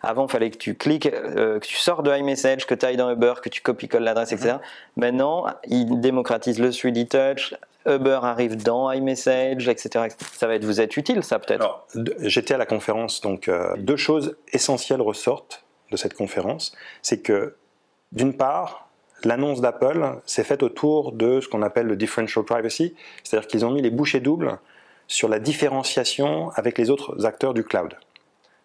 Avant 0.01 0.25
il 0.25 0.31
fallait 0.31 0.49
que 0.49 0.57
tu 0.57 0.75
cliques, 0.75 1.07
euh, 1.07 1.59
que 1.59 1.65
tu 1.65 1.75
sors 1.75 2.03
de 2.03 2.15
iMessage, 2.15 2.65
que 2.65 2.75
tu 2.75 2.85
ailles 2.85 2.97
dans 2.97 3.11
Uber, 3.11 3.33
que 3.41 3.49
tu 3.49 3.61
copies-colles 3.61 4.03
l'adresse 4.03 4.31
etc. 4.31 4.55
Mm-hmm. 4.55 4.59
Maintenant 4.97 5.45
il 5.67 5.99
démocratise 5.99 6.59
le 6.59 6.69
3D 6.69 7.07
Touch, 7.07 7.55
Uber 7.87 8.19
arrive 8.23 8.61
dans 8.61 8.91
iMessage, 8.91 9.67
etc. 9.69 10.07
Ça 10.33 10.47
va 10.47 10.55
être, 10.55 10.65
vous 10.65 10.81
être 10.81 10.97
utile, 10.97 11.23
ça 11.23 11.39
peut-être 11.39 11.85
J'étais 12.19 12.53
à 12.53 12.57
la 12.57 12.65
conférence, 12.65 13.21
donc 13.21 13.47
euh, 13.47 13.75
deux 13.77 13.95
choses 13.95 14.35
essentielles 14.51 15.01
ressortent 15.01 15.63
de 15.91 15.97
cette 15.97 16.13
conférence. 16.13 16.75
C'est 17.01 17.21
que, 17.21 17.55
d'une 18.11 18.35
part, 18.35 18.89
l'annonce 19.23 19.61
d'Apple 19.61 20.19
s'est 20.25 20.43
faite 20.43 20.63
autour 20.63 21.13
de 21.13 21.39
ce 21.39 21.47
qu'on 21.47 21.61
appelle 21.61 21.87
le 21.87 21.95
differential 21.95 22.43
privacy, 22.43 22.93
c'est-à-dire 23.23 23.47
qu'ils 23.47 23.65
ont 23.65 23.71
mis 23.71 23.81
les 23.81 23.89
bouchées 23.89 24.19
doubles 24.19 24.59
sur 25.07 25.29
la 25.29 25.39
différenciation 25.39 26.49
avec 26.55 26.77
les 26.77 26.89
autres 26.89 27.25
acteurs 27.25 27.53
du 27.53 27.63
cloud. 27.63 27.95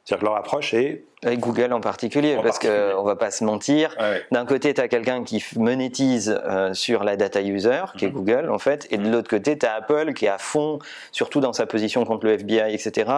C'est-à-dire 0.05 0.21
que 0.21 0.27
leur 0.27 0.37
approche 0.37 0.75
est... 0.75 1.05
Avec 1.25 1.39
Google 1.39 1.73
en 1.73 1.81
particulier, 1.81 2.37
parce 2.43 2.59
qu'on 2.59 2.67
ne 2.67 3.07
va 3.07 3.15
pas 3.15 3.31
se 3.31 3.45
mentir. 3.45 3.97
D'un 4.33 4.45
côté, 4.45 4.75
tu 4.75 4.81
as 4.81 4.89
quelqu'un 4.89 5.23
qui 5.23 5.45
monétise 5.57 6.37
euh, 6.45 6.75
sur 6.75 7.05
la 7.05 7.15
data 7.15 7.41
user, 7.41 7.85
qui 7.97 8.07
est 8.07 8.09
mhm. 8.09 8.15
Google 8.15 8.51
en 8.51 8.59
fait, 8.59 8.89
et 8.91 8.99
de 8.99 9.09
l'autre 9.09 9.31
côté, 9.31 9.57
tu 9.57 9.65
as 9.65 9.75
Apple 9.75 10.15
qui 10.15 10.25
est 10.25 10.29
à 10.29 10.39
fond, 10.39 10.81
surtout 11.13 11.39
dans 11.39 11.53
sa 11.53 11.67
position 11.67 12.05
contre 12.05 12.27
le 12.27 12.33
FBI, 12.33 12.75
etc., 12.75 13.09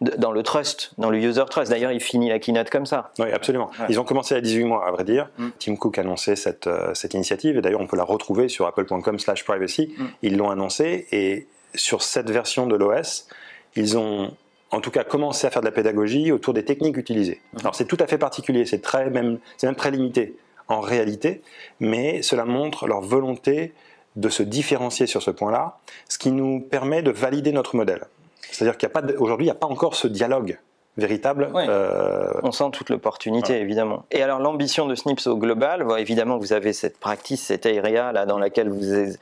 dans 0.00 0.30
le 0.30 0.42
trust, 0.44 0.92
dans 0.98 1.10
le 1.10 1.18
user 1.18 1.42
trust. 1.50 1.72
D'ailleurs, 1.72 1.90
il 1.90 1.98
finit 1.98 2.28
la 2.28 2.38
keynote 2.38 2.70
comme 2.70 2.86
ça. 2.86 3.10
Oui, 3.18 3.32
absolument. 3.32 3.72
Ils 3.88 3.98
ont 3.98 4.04
commencé 4.04 4.36
à 4.36 4.40
18 4.40 4.62
mois, 4.62 4.86
à 4.86 4.92
vrai 4.92 5.02
dire. 5.02 5.30
Mm. 5.38 5.48
Tim 5.58 5.74
Cook 5.74 5.98
a 5.98 6.02
annoncé 6.02 6.36
cette, 6.36 6.68
euh, 6.68 6.94
cette 6.94 7.14
initiative, 7.14 7.58
et 7.58 7.60
d'ailleurs, 7.60 7.80
on 7.80 7.88
peut 7.88 7.96
la 7.96 8.04
retrouver 8.04 8.48
sur 8.48 8.68
apple.com 8.68 9.18
slash 9.18 9.44
privacy. 9.44 9.92
Mm. 9.98 10.04
Ils 10.22 10.36
l'ont 10.36 10.50
annoncé, 10.50 11.08
et 11.10 11.48
sur 11.74 12.02
cette 12.02 12.30
version 12.30 12.66
de 12.66 12.76
l'OS, 12.76 13.28
ils 13.76 13.96
ont 13.98 14.34
en 14.70 14.80
tout 14.80 14.90
cas 14.90 15.04
commencer 15.04 15.46
à 15.46 15.50
faire 15.50 15.62
de 15.62 15.66
la 15.66 15.72
pédagogie 15.72 16.30
autour 16.32 16.54
des 16.54 16.64
techniques 16.64 16.96
utilisées. 16.96 17.40
Mhm. 17.52 17.60
Alors 17.60 17.74
c'est 17.74 17.86
tout 17.86 17.96
à 18.00 18.06
fait 18.06 18.18
particulier, 18.18 18.66
c'est 18.66 18.82
très 18.82 19.10
même, 19.10 19.38
même 19.62 19.74
très 19.76 19.90
limité 19.90 20.36
en 20.68 20.80
réalité, 20.80 21.42
mais 21.80 22.22
cela 22.22 22.44
montre 22.44 22.86
leur 22.86 23.00
volonté 23.00 23.72
de 24.16 24.28
se 24.28 24.42
différencier 24.42 25.06
sur 25.06 25.22
ce 25.22 25.30
point-là, 25.30 25.78
ce 26.08 26.18
qui 26.18 26.30
nous 26.30 26.60
permet 26.60 27.02
de 27.02 27.10
valider 27.10 27.52
notre 27.52 27.76
modèle. 27.76 28.04
C'est-à-dire 28.50 28.76
qu'aujourd'hui, 28.76 29.46
il 29.46 29.48
n'y 29.48 29.56
a 29.56 29.58
pas 29.58 29.66
encore 29.66 29.94
ce 29.94 30.08
dialogue 30.08 30.58
véritable. 30.98 31.48
Euh, 31.54 32.32
On 32.42 32.50
sent 32.50 32.70
toute 32.72 32.90
l'opportunité, 32.90 33.60
évidemment. 33.60 34.04
Et 34.10 34.22
alors, 34.22 34.40
l'ambition 34.40 34.86
de 34.86 34.94
Snips 34.96 35.26
au 35.26 35.36
global, 35.36 35.86
évidemment, 35.96 36.38
vous 36.38 36.52
avez 36.52 36.72
cette 36.72 36.98
pratique, 36.98 37.38
cette 37.38 37.66
area 37.66 38.12
là 38.12 38.26
dans 38.26 38.38
laquelle 38.38 38.68
vous 38.68 39.16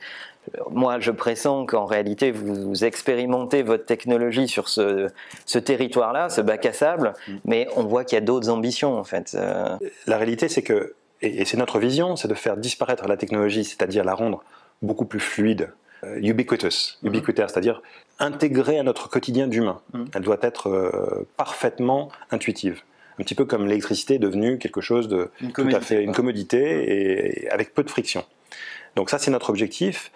moi, 0.69 0.99
je 0.99 1.11
pressens 1.11 1.65
qu'en 1.65 1.85
réalité, 1.85 2.31
vous 2.31 2.83
expérimentez 2.83 3.63
votre 3.63 3.85
technologie 3.85 4.47
sur 4.47 4.69
ce, 4.69 5.09
territoire-là, 5.57 6.29
ce 6.29 6.41
bac 6.41 6.65
à 6.65 6.73
sable, 6.73 7.13
mm. 7.27 7.33
mais 7.45 7.67
on 7.75 7.83
voit 7.83 8.03
qu'il 8.03 8.15
y 8.15 8.21
a 8.21 8.25
d'autres 8.25 8.49
ambitions, 8.49 8.97
en 8.97 9.03
fait. 9.03 9.35
Euh. 9.35 9.77
La 10.05 10.17
réalité, 10.17 10.49
c'est 10.49 10.63
que, 10.63 10.95
et 11.21 11.45
c'est 11.45 11.57
notre 11.57 11.79
vision, 11.79 12.15
c'est 12.15 12.27
de 12.27 12.33
faire 12.33 12.57
disparaître 12.57 13.07
la 13.07 13.17
technologie, 13.17 13.63
c'est-à-dire 13.63 14.03
la 14.03 14.13
rendre 14.13 14.43
beaucoup 14.81 15.05
plus 15.05 15.19
fluide, 15.19 15.71
euh, 16.03 16.19
ubiquitous, 16.21 16.67
mm-hmm. 16.67 17.07
ubiquitaire, 17.07 17.49
c'est-à-dire 17.49 17.81
intégrée 18.19 18.79
à 18.79 18.83
notre 18.83 19.09
quotidien 19.09 19.47
d'humain. 19.47 19.81
Mm. 19.93 20.05
Elle 20.13 20.21
doit 20.23 20.39
être 20.41 20.69
euh, 20.69 21.27
parfaitement 21.37 22.09
intuitive 22.31 22.81
un 23.19 23.23
petit 23.23 23.35
peu 23.35 23.45
comme 23.45 23.65
l'électricité 23.65 24.15
est 24.15 24.19
devenue 24.19 24.59
quelque 24.59 24.79
chose 24.79 25.07
de 25.07 25.31
tout 25.53 25.67
à 25.73 25.81
fait 25.81 26.03
une 26.03 26.13
commodité 26.13 27.41
et 27.41 27.49
avec 27.49 27.73
peu 27.73 27.83
de 27.83 27.89
friction. 27.89 28.23
Donc 28.95 29.09
ça 29.09 29.17
c'est 29.17 29.31
notre 29.31 29.49
objectif 29.49 30.11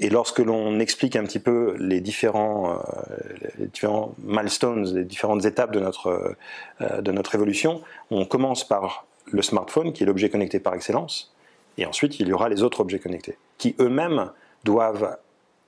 et 0.00 0.08
lorsque 0.08 0.38
l'on 0.38 0.80
explique 0.80 1.14
un 1.14 1.24
petit 1.24 1.38
peu 1.38 1.76
les 1.78 2.00
différents, 2.00 2.78
euh, 2.78 3.66
différents 3.72 4.14
milestones, 4.24 4.94
les 4.94 5.04
différentes 5.04 5.44
étapes 5.44 5.72
de 5.72 5.80
notre, 5.80 6.34
euh, 6.80 7.02
de 7.02 7.12
notre 7.12 7.34
évolution, 7.34 7.82
on 8.10 8.24
commence 8.24 8.66
par 8.66 9.04
le 9.26 9.42
smartphone, 9.42 9.92
qui 9.92 10.02
est 10.02 10.06
l'objet 10.06 10.30
connecté 10.30 10.58
par 10.58 10.74
excellence, 10.74 11.34
et 11.76 11.84
ensuite 11.84 12.18
il 12.18 12.28
y 12.28 12.32
aura 12.32 12.48
les 12.48 12.62
autres 12.62 12.80
objets 12.80 12.98
connectés, 12.98 13.36
qui 13.58 13.76
eux-mêmes 13.78 14.30
doivent 14.64 15.18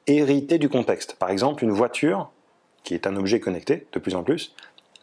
hériter 0.07 0.59
du 0.59 0.71
contexte. 0.71 1.15
Par 1.17 1.29
exemple, 1.29 1.63
une 1.63 1.71
voiture, 1.71 2.31
qui 2.85 2.95
est 2.95 3.07
un 3.07 3.17
objet 3.17 3.39
connecté 3.39 3.87
de 3.93 3.99
plus 3.99 4.15
en 4.15 4.23
plus, 4.23 4.55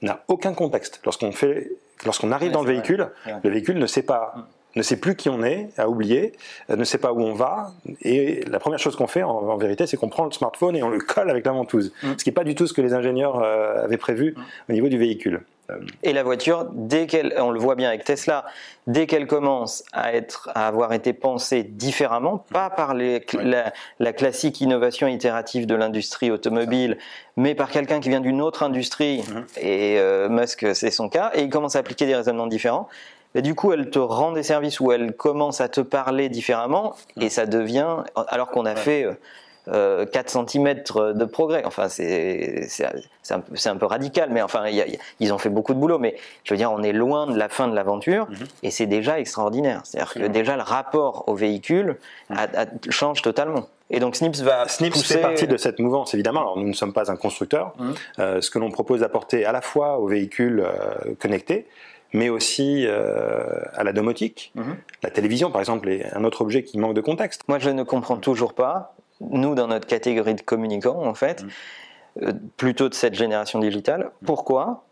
n'a 0.02 0.24
aucun 0.28 0.54
contexte. 0.54 1.02
Lorsqu'on 1.06 1.32
fait, 1.32 1.72
lorsqu'on 2.04 2.32
arrive 2.32 2.52
dans 2.52 2.64
le 2.64 2.72
véhicule, 2.72 3.12
le 3.44 3.50
véhicule 3.50 3.78
ne 3.78 3.88
sait 3.88 4.02
pas 4.02 4.34
mm 4.36 4.44
ne 4.76 4.82
sait 4.82 4.98
plus 4.98 5.16
qui 5.16 5.30
on 5.30 5.44
est, 5.44 5.70
a 5.78 5.90
oublié, 5.90 6.34
euh, 6.70 6.76
ne 6.76 6.84
sait 6.84 6.98
pas 6.98 7.14
où 7.14 7.22
on 7.22 7.34
va, 7.34 7.72
et 8.02 8.44
la 8.46 8.60
première 8.60 8.80
chose 8.80 8.96
qu'on 8.96 9.08
fait 9.08 9.24
en, 9.24 9.58
vérité, 9.58 9.88
c'est 9.88 9.98
qu'on 9.98 10.10
prend 10.10 10.26
le 10.26 10.32
smartphone 10.32 10.76
et 10.76 10.84
on 10.84 10.90
le 10.90 11.00
colle 11.00 11.30
avec 11.30 11.46
la 11.46 11.52
ventouse, 11.52 11.92
mm. 12.04 12.12
ce 12.18 12.24
qui 12.24 12.30
n'est 12.30 12.34
pas 12.34 12.44
du 12.44 12.56
tout 12.56 12.68
ce 12.68 12.74
que 12.74 12.82
les 12.82 12.94
ingénieurs 12.94 13.42
euh, 13.42 13.84
avaient 13.84 13.98
prévu 13.98 14.36
mm. 14.36 14.42
au 14.70 14.74
niveau 14.74 14.90
du 14.90 14.98
véhicule. 14.98 15.42
Euh, 15.72 15.80
et 16.04 16.14
la 16.14 16.24
voiture, 16.24 16.68
dès 16.72 17.08
qu'elle, 17.08 17.34
on 17.38 17.52
le 17.52 17.60
voit 17.60 17.76
bien 17.76 17.90
avec 17.90 18.04
Tesla, 18.04 18.46
dès 18.88 19.08
qu'elle 19.08 19.28
commence 19.28 19.84
à, 19.92 20.14
être, 20.14 20.50
à 20.54 20.68
avoir 20.68 20.94
été 20.94 21.14
pensée 21.14 21.64
différemment, 21.64 22.46
pas 22.52 22.70
par 22.70 22.94
les, 22.94 23.26
la, 24.00 24.14
classique 24.14 24.62
innovation 24.62 25.08
itérative 25.08 25.66
de 25.66 25.76
l'industrie 25.76 26.32
automobile, 26.32 26.98
mais 27.38 27.56
par 27.56 27.70
quelqu'un 27.70 28.00
qui 28.00 28.10
vient 28.10 28.22
d'une 28.22 28.42
autre 28.42 28.64
industrie, 28.64 29.22
mm. 29.22 29.46
et 29.62 30.00
Musk 30.30 30.76
c'est 30.76 30.92
son 30.92 31.10
cas, 31.10 31.32
et 31.34 31.42
il 31.42 31.50
commence 31.50 31.76
à 31.76 31.80
appliquer 31.80 32.06
des 32.06 32.16
raisonnements 32.16 32.48
différents, 32.48 32.88
et 33.36 33.42
du 33.42 33.56
coup, 33.56 33.72
elle 33.74 33.90
te 33.90 34.00
rend 34.00 34.32
des 34.32 34.44
services 34.44 34.80
où 34.80 34.92
elle 34.92 35.14
commence 35.14 35.62
à 35.62 35.70
te 35.70 35.82
parler 35.82 36.30
différemment 36.30 36.96
et 37.20 37.30
ça 37.30 37.46
devient, 37.46 37.98
alors 38.28 38.50
qu'on 38.50 38.66
a 38.66 38.76
fait 38.76 39.08
4 39.66 39.76
euh, 39.76 40.46
cm 40.48 40.84
de 41.14 41.26
progrès. 41.26 41.64
Enfin, 41.66 41.90
c'est 41.90 42.68
un, 43.30 43.44
un, 43.66 43.76
peu 43.78 43.86
radical, 43.86 44.30
mais 44.32 44.42
enfin, 44.42 44.66
ils 45.20 45.34
ont 45.34 45.38
fait 45.38 45.50
beaucoup 45.50 45.74
de 45.74 45.80
boulot. 45.80 46.00
Mais 46.00 46.16
je 46.44 46.54
veux 46.54 46.58
dire, 46.58 46.72
on 46.72 46.82
est 46.82 46.94
loin 46.94 47.28
de 47.28 47.38
la 47.38 47.50
fin 47.50 47.68
de 47.68 47.76
l'aventure 47.76 48.28
mhm. 48.30 48.48
et 48.64 48.72
c'est 48.72 48.88
déjà 48.88 49.20
extraordinaire. 49.20 49.82
C'est-à-dire 49.84 50.14
que 50.14 50.28
déjà 50.28 50.56
le 50.56 50.64
rapport 50.64 51.26
au 51.28 51.36
véhicule 51.36 51.98
mhm. 52.30 52.38
change 52.90 53.22
totalement. 53.22 53.68
Et 53.92 54.00
donc 54.00 54.16
Snips 54.16 54.42
va 54.42 54.68
Snips 54.68 55.02
fait 55.04 55.20
partie 55.20 55.48
de 55.48 55.58
cette 55.58 55.80
mouvance 55.80 56.14
évidemment. 56.14 56.42
Alors 56.42 56.58
nous 56.58 56.68
ne 56.68 56.74
sommes 56.74 56.94
pas 56.94 57.12
un 57.12 57.16
constructeur. 57.16 57.74
Mhm. 57.78 57.94
Euh, 58.20 58.42
ce 58.42 58.50
que 58.50 58.60
l'on 58.60 58.72
propose 58.72 59.02
d'apporter 59.02 59.46
à 59.46 59.52
la 59.52 59.62
fois 59.62 60.00
aux 60.00 60.08
véhicules 60.08 60.62
euh, 60.62 61.14
connectés, 61.20 61.68
mais 62.14 62.30
aussi 62.30 62.86
euh, 62.88 63.62
à 63.74 63.84
la 63.84 63.94
domotique. 63.94 64.52
Mhm. 64.56 64.78
La 65.04 65.10
télévision, 65.10 65.52
par 65.52 65.62
exemple, 65.62 65.90
est 65.90 66.14
un 66.14 66.24
autre 66.24 66.42
objet 66.42 66.64
qui 66.64 66.78
manque 66.78 66.94
de 66.94 67.02
contexte. 67.02 67.44
Moi, 67.48 67.60
je 67.60 67.70
ne 67.70 67.84
comprends 67.84 68.18
toujours 68.18 68.54
pas, 68.54 68.96
nous, 69.22 69.56
dans 69.56 69.68
notre 69.68 69.88
catégorie 69.88 70.36
de 70.36 70.42
communicants, 70.42 71.06
en 71.06 71.14
fait, 71.14 71.44
mhm. 71.44 71.50
euh, 72.24 72.34
plutôt 72.58 72.90
de 72.90 72.94
cette 72.94 73.16
génération 73.16 73.60
digitale, 73.60 74.12
pourquoi 74.26 74.84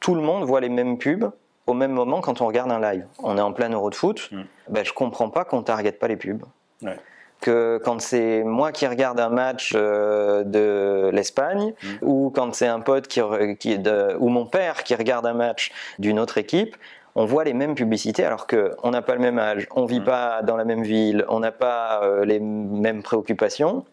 tout 0.00 0.14
le 0.14 0.20
monde 0.20 0.44
voit 0.44 0.60
les 0.60 0.68
mêmes 0.68 0.98
pubs 0.98 1.30
au 1.66 1.72
même 1.72 1.92
moment 1.92 2.20
quand 2.20 2.40
on 2.40 2.46
regarde 2.46 2.70
un 2.70 2.80
live? 2.80 3.06
On 3.22 3.38
est 3.38 3.42
en 3.42 3.52
plein 3.52 3.70
euro 3.70 3.90
de 3.90 3.94
foot, 3.94 4.30
ben, 4.68 4.84
je 4.84 4.92
comprends 4.92 5.30
pas 5.30 5.44
qu'on 5.44 5.58
ne 5.58 5.64
target 5.64 5.92
pas 5.92 6.08
les 6.08 6.16
pubs. 6.16 6.42
Ouais 6.82 6.98
que 7.44 7.78
quand 7.84 8.00
c'est 8.00 8.42
moi 8.42 8.72
qui 8.72 8.86
regarde 8.86 9.20
un 9.20 9.28
match 9.28 9.74
euh, 9.76 10.44
de 10.44 11.10
l'Espagne 11.12 11.74
mm. 11.82 11.88
ou 12.00 12.32
quand 12.34 12.54
c'est 12.54 12.66
un 12.66 12.80
pote 12.80 13.06
qui, 13.06 13.20
qui 13.60 13.78
de, 13.78 14.16
ou 14.18 14.30
mon 14.30 14.46
père 14.46 14.82
qui 14.82 14.94
regarde 14.94 15.26
un 15.26 15.34
match 15.34 15.70
d'une 15.98 16.18
autre 16.18 16.38
équipe, 16.38 16.74
on 17.14 17.26
voit 17.26 17.44
les 17.44 17.52
mêmes 17.52 17.74
publicités 17.74 18.24
alors 18.24 18.46
qu'on 18.46 18.90
n'a 18.90 19.02
pas 19.02 19.14
le 19.14 19.20
même 19.20 19.38
âge, 19.38 19.68
on 19.76 19.84
vit 19.84 20.00
mm. 20.00 20.04
pas 20.04 20.42
dans 20.42 20.56
la 20.56 20.64
même 20.64 20.84
ville, 20.84 21.26
on 21.28 21.40
n'a 21.40 21.52
pas 21.52 22.02
euh, 22.02 22.24
les 22.24 22.40
mêmes 22.40 23.02
préoccupations 23.02 23.84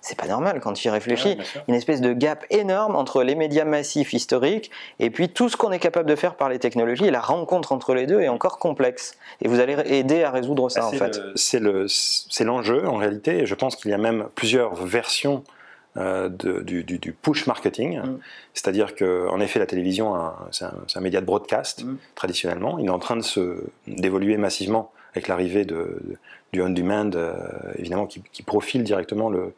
c'est 0.00 0.16
pas 0.16 0.26
normal 0.26 0.60
quand 0.60 0.72
tu 0.74 0.88
y 0.88 0.90
réfléchis. 0.90 1.36
une 1.66 1.74
espèce 1.74 2.00
de 2.00 2.12
gap 2.12 2.44
énorme 2.50 2.96
entre 2.96 3.22
les 3.22 3.34
médias 3.34 3.64
massifs 3.64 4.12
historiques 4.12 4.70
et 5.00 5.10
puis 5.10 5.28
tout 5.28 5.48
ce 5.48 5.56
qu'on 5.56 5.72
est 5.72 5.78
capable 5.78 6.08
de 6.08 6.14
faire 6.14 6.36
par 6.36 6.48
les 6.48 6.58
technologies. 6.58 7.06
Et 7.06 7.10
la 7.10 7.20
rencontre 7.20 7.72
entre 7.72 7.94
les 7.94 8.06
deux 8.06 8.20
est 8.20 8.28
encore 8.28 8.58
complexe. 8.58 9.16
Et 9.42 9.48
vous 9.48 9.60
allez 9.60 9.76
aider 9.86 10.22
à 10.22 10.30
résoudre 10.30 10.68
ça, 10.68 10.86
en 10.86 10.92
fait. 10.92 11.20
C'est 11.34 12.44
l'enjeu, 12.44 12.86
en 12.86 12.96
réalité. 12.96 13.44
Je 13.44 13.54
pense 13.54 13.76
qu'il 13.76 13.90
y 13.90 13.94
a 13.94 13.98
même 13.98 14.28
plusieurs 14.34 14.74
versions 14.74 15.42
euh, 15.96 16.28
du, 16.28 17.12
push 17.20 17.46
marketing. 17.46 17.98
Mm. 17.98 18.18
C'est-à-dire 18.54 18.94
qu'en 18.94 19.40
effet, 19.40 19.58
la 19.58 19.66
télévision, 19.66 20.14
c'est 20.52 20.64
un, 20.64 21.00
média 21.00 21.20
de 21.20 21.26
broadcast, 21.26 21.84
mm. 21.84 21.96
traditionnellement. 22.14 22.78
Il 22.78 22.86
est 22.86 22.90
en 22.90 23.00
train 23.00 23.18
d'évoluer 23.88 24.36
massivement 24.36 24.92
avec 25.14 25.26
l'arrivée 25.26 25.64
du 25.64 26.62
on-demand, 26.62 27.10
euh, 27.14 27.34
évidemment, 27.76 28.06
qui, 28.06 28.22
qui, 28.32 28.42
profile 28.42 28.84
directement 28.84 29.28
le, 29.30 29.54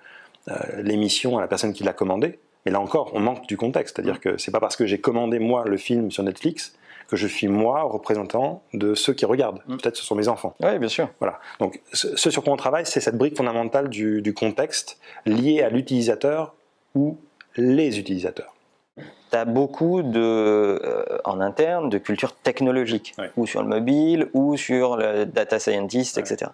l'émission 0.79 1.39
à 1.39 1.41
la 1.41 1.49
personne 1.49 1.73
qui 1.73 1.85
l'a 1.85 1.93
commandé. 1.93 2.39
Mais 2.65 2.73
là 2.73 2.81
encore, 2.81 3.13
on 3.15 3.21
manque 3.21 3.47
du 3.47 3.57
contexte. 3.57 3.97
C'est-à-dire 3.97 4.21
que 4.21 4.37
c'est 4.37 4.51
pas 4.51 4.61
parce 4.61 4.77
que 4.77 4.87
j'ai 4.87 5.01
commandé 5.01 5.39
moi 5.39 5.65
le 5.67 5.77
film 5.77 6.11
sur 6.11 6.23
Netflix 6.23 6.75
que 7.09 7.17
je 7.17 7.27
suis 7.27 7.49
moi 7.49 7.83
représentant 7.83 8.63
de 8.73 8.95
ceux 8.95 9.13
qui 9.13 9.25
regardent. 9.25 9.61
Mm. 9.67 9.77
Peut-être 9.79 9.97
ce 9.97 10.05
sont 10.05 10.15
mes 10.15 10.29
enfants. 10.29 10.55
Oui, 10.61 10.79
bien 10.79 10.89
sûr. 10.89 11.09
Voilà. 11.19 11.41
Donc 11.59 11.81
ce 11.93 12.31
sur 12.31 12.45
quoi 12.45 12.53
on 12.53 12.57
travaille, 12.57 12.87
c'est 12.87 13.01
cette 13.01 13.19
brique 13.19 13.37
fondamentale 13.37 13.89
du, 13.89 14.33
contexte 14.35 14.99
lié 15.27 15.63
à 15.63 15.71
l'utilisateur 15.71 16.55
ou 16.95 17.19
les 17.57 17.99
utilisateurs. 17.99 18.55
Tu 18.97 19.37
as 19.37 19.45
beaucoup 19.45 20.03
de, 20.03 20.21
euh, 20.21 21.19
en 21.25 21.41
interne 21.41 21.89
de 21.89 21.99
culture 21.99 22.35
technologique, 22.35 23.15
ou 23.37 23.47
sur 23.47 23.63
le 23.63 23.69
mobile, 23.69 24.29
ou 24.33 24.57
sur 24.57 24.97
le 24.97 25.25
data 25.25 25.59
scientist, 25.59 26.19
etc 26.19 26.51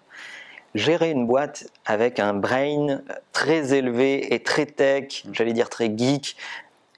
gérer 0.75 1.11
une 1.11 1.25
boîte 1.27 1.67
avec 1.85 2.19
un 2.19 2.33
brain 2.33 3.01
très 3.33 3.73
élevé 3.73 4.33
et 4.33 4.41
très 4.41 4.65
tech, 4.65 5.23
j'allais 5.31 5.53
dire 5.53 5.69
très 5.69 5.91
geek, 5.95 6.35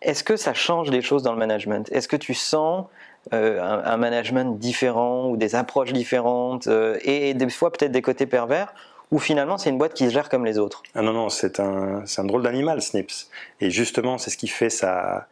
est-ce 0.01 0.23
que 0.23 0.37
ça 0.37 0.53
change 0.53 0.89
des 0.89 1.01
choses 1.01 1.23
dans 1.23 1.33
le 1.33 1.39
management? 1.39 1.89
Est-ce 1.91 2.07
que 2.07 2.15
tu 2.15 2.33
sens 2.33 2.85
euh, 3.33 3.61
un, 3.61 3.97
management 3.97 4.57
différent 4.57 5.29
ou 5.29 5.37
des 5.37 5.55
approches 5.55 5.91
différentes 5.91 6.67
euh, 6.67 6.97
et 7.03 7.33
des 7.33 7.49
fois 7.49 7.71
peut-être 7.71 7.91
des 7.91 8.01
côtés 8.01 8.25
pervers 8.25 8.73
ou 9.11 9.19
finalement 9.19 9.57
c'est 9.57 9.69
une 9.69 9.77
boîte 9.77 9.93
qui 9.93 10.05
se 10.05 10.11
gère 10.11 10.29
comme 10.29 10.45
les 10.45 10.57
autres? 10.57 10.83
Ah 10.95 11.01
Non, 11.01 11.11
non, 11.11 11.29
c'est 11.29 11.59
un, 11.59 12.03
un, 12.17 12.23
drôle 12.23 12.43
d'animal, 12.43 12.81
Snips. 12.81 13.29
Et 13.59 13.71
justement, 13.71 14.17
c'est 14.17 14.29
ce 14.29 14.37
qui 14.37 14.47
fait 14.47 14.69
sa, 14.69 15.27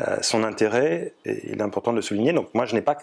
euh, 0.00 0.16
son 0.20 0.44
intérêt, 0.44 1.14
et 1.24 1.52
il 1.52 1.58
est 1.58 1.62
important 1.62 1.90
de 1.90 1.96
le 1.96 2.02
souligner. 2.02 2.32
Donc 2.32 2.48
moi, 2.54 2.66
je 2.66 2.74
n'ai 2.74 2.82
pas 2.82 2.98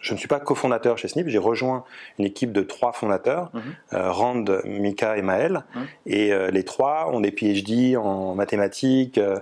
je 0.00 0.14
ne 0.14 0.18
suis 0.18 0.28
pas 0.28 0.40
cofondateur 0.40 0.98
chez 0.98 1.08
Snip, 1.08 1.28
j'ai 1.28 1.38
rejoint 1.38 1.84
une 2.18 2.24
équipe 2.24 2.52
de 2.52 2.62
trois 2.62 2.92
fondateurs, 2.92 3.50
mhm. 3.52 3.62
euh, 3.92 4.10
Rand, 4.10 4.44
Mika 4.64 5.16
et 5.16 5.22
Maël, 5.22 5.64
mhm. 5.74 5.86
et 6.06 6.32
euh, 6.32 6.50
les 6.50 6.64
trois 6.64 7.10
ont 7.12 7.20
des 7.20 7.30
PhD 7.30 7.96
en 7.96 8.34
mathématiques. 8.34 9.18
Euh, 9.18 9.38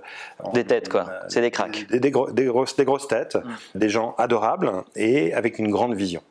des 0.53 0.65
têtes 0.65 0.89
quoi, 0.89 1.09
c'est 1.29 1.41
des 1.41 1.51
cracks. 1.51 1.87
Des, 1.89 2.11
grosses, 2.11 2.75
des 2.75 2.85
grosses 2.85 3.07
têtes, 3.07 3.35
mhm. 3.35 3.79
des 3.79 3.89
gens 3.89 4.15
adorables 4.17 4.71
et 4.95 5.33
avec 5.33 5.59
une 5.59 5.69
grande 5.69 5.95
vision. 5.95 6.21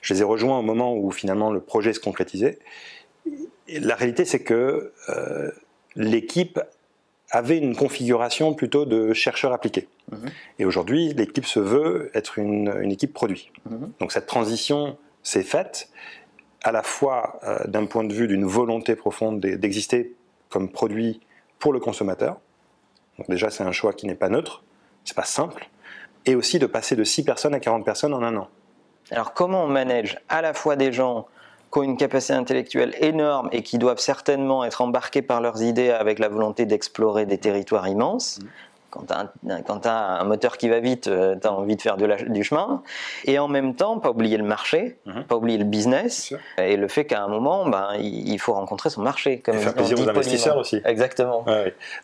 Je 0.00 0.14
les 0.14 0.20
ai 0.20 0.24
rejoints 0.24 0.58
au 0.58 0.62
moment 0.62 0.94
où 0.94 1.10
finalement 1.10 1.50
le 1.50 1.60
projet 1.60 1.92
se 1.92 2.00
concrétisait. 2.00 2.58
la 3.68 3.94
réalité 3.94 4.24
c'est 4.24 4.42
que 4.42 4.92
l'équipe 5.96 6.60
avait 7.30 7.58
une 7.58 7.74
configuration 7.74 8.52
plutôt 8.54 8.84
de 8.84 9.12
chercheur 9.12 9.52
appliqué. 9.52 9.88
Mhm. 10.10 10.30
Et 10.58 10.64
aujourd'hui, 10.64 11.14
l'équipe 11.14 11.46
se 11.46 11.60
veut 11.60 12.10
être 12.14 12.38
une, 12.38 12.90
équipe 12.90 13.12
produit. 13.12 13.50
Mhm. 13.70 13.92
Donc 14.00 14.12
cette 14.12 14.26
transition 14.26 14.96
s'est 15.22 15.42
faite 15.42 15.88
à 16.64 16.72
la 16.72 16.82
fois 16.82 17.40
euh, 17.44 17.58
d'un 17.66 17.86
point 17.86 18.04
de 18.04 18.12
vue 18.12 18.28
d'une 18.28 18.44
volonté 18.44 18.94
profonde 18.94 19.40
d'exister 19.40 20.14
comme 20.48 20.70
produit 20.70 21.20
pour 21.58 21.72
le 21.72 21.80
consommateur. 21.80 22.38
Donc 23.18 23.28
déjà, 23.28 23.50
c'est 23.50 23.64
un 23.64 23.72
choix 23.72 23.92
qui 23.92 24.06
n'est 24.06 24.14
pas 24.14 24.28
neutre, 24.28 24.62
c'est 25.04 25.16
pas 25.16 25.24
simple, 25.24 25.68
et 26.26 26.34
aussi 26.34 26.58
de 26.58 26.66
passer 26.66 26.96
de 26.96 27.04
6 27.04 27.24
personnes 27.24 27.54
à 27.54 27.60
40 27.60 27.84
personnes 27.84 28.14
en 28.14 28.22
un 28.22 28.36
an. 28.36 28.48
Alors 29.10 29.34
comment 29.34 29.64
on 29.64 29.68
manage 29.68 30.18
à 30.28 30.42
la 30.42 30.54
fois 30.54 30.76
des 30.76 30.92
gens 30.92 31.26
qui 31.72 31.78
ont 31.78 31.82
une 31.82 31.96
capacité 31.96 32.34
intellectuelle 32.34 32.94
énorme 33.00 33.48
et 33.52 33.62
qui 33.62 33.78
doivent 33.78 33.98
certainement 33.98 34.64
être 34.64 34.82
embarqués 34.82 35.22
par 35.22 35.40
leurs 35.40 35.62
idées 35.62 35.90
avec 35.90 36.18
la 36.18 36.28
volonté 36.28 36.66
d'explorer 36.66 37.26
des 37.26 37.38
territoires 37.38 37.88
immenses. 37.88 38.38
Mm. 38.40 38.46
Quand 38.92 39.80
tu 39.80 39.88
as, 39.88 40.18
un 40.20 40.24
moteur 40.24 40.56
qui 40.58 40.68
va 40.68 40.78
vite, 40.78 41.08
euh, 41.08 41.34
tu 41.40 41.46
as 41.46 41.52
envie 41.52 41.76
de 41.76 41.82
faire 41.82 41.96
du 41.96 42.44
chemin. 42.44 42.82
Et 43.24 43.38
en 43.38 43.48
même 43.48 43.74
temps, 43.74 43.98
pas 43.98 44.10
oublier 44.10 44.36
le 44.36 44.44
marché, 44.44 44.98
mm-hmm. 45.06 45.24
pas 45.24 45.36
oublier 45.36 45.58
le 45.58 45.64
business, 45.64 46.34
et 46.58 46.76
le 46.76 46.86
fait 46.88 47.06
qu'à 47.06 47.22
un 47.22 47.28
moment, 47.28 47.68
ben, 47.68 47.94
il 47.98 48.38
faut 48.38 48.52
rencontrer 48.52 48.90
son 48.90 49.02
marché. 49.02 49.40
Comme 49.40 49.56
et 49.56 49.60
faire 49.60 49.74
plaisir 49.74 49.98
aux 49.98 50.08
investisseurs 50.08 50.58
aussi. 50.58 50.80
Exactement. 50.84 51.44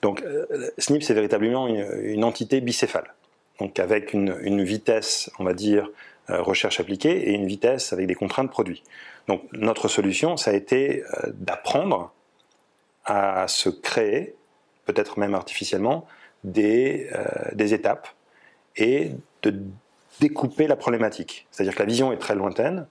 Donc, 0.02 0.23
euh, 0.23 0.47
SNIP, 0.78 1.02
c'est 1.02 1.14
véritablement 1.14 1.68
une, 1.68 2.25
entité 2.25 2.61
bicéphale. 2.61 3.14
Donc, 3.61 3.78
avec 3.78 4.12
une, 4.12 4.62
vitesse, 4.62 5.30
on 5.38 5.45
va 5.45 5.54
dire, 5.54 5.88
euh, 6.30 6.42
recherche 6.42 6.80
appliquée, 6.80 7.30
et 7.30 7.33
une 7.35 7.47
vitesse 7.47 7.92
avec 7.92 8.07
des 8.07 8.14
contraintes 8.14 8.50
produits. 8.50 8.83
Donc 9.28 9.42
notre 9.52 9.88
solution, 9.88 10.37
ça 10.37 10.50
a 10.50 10.54
été 10.54 11.02
euh, 11.02 11.30
d'apprendre 11.35 12.12
à 13.04 13.47
se 13.47 13.68
créer, 13.68 14.35
peut-être 14.87 15.18
même 15.18 15.35
artificiellement, 15.35 16.07
des, 16.45 17.09
euh, 17.14 17.25
des 17.52 17.75
étapes 17.75 18.09
et 18.76 19.12
de 19.42 19.61
découper 20.21 20.66
la 20.66 20.76
problématique. 20.76 21.47
C'est-à-dire 21.50 21.75
que 21.75 21.80
la 21.80 21.87
vision 21.87 22.12
est 22.12 22.16
très 22.16 22.35
lointaine, 22.35 22.87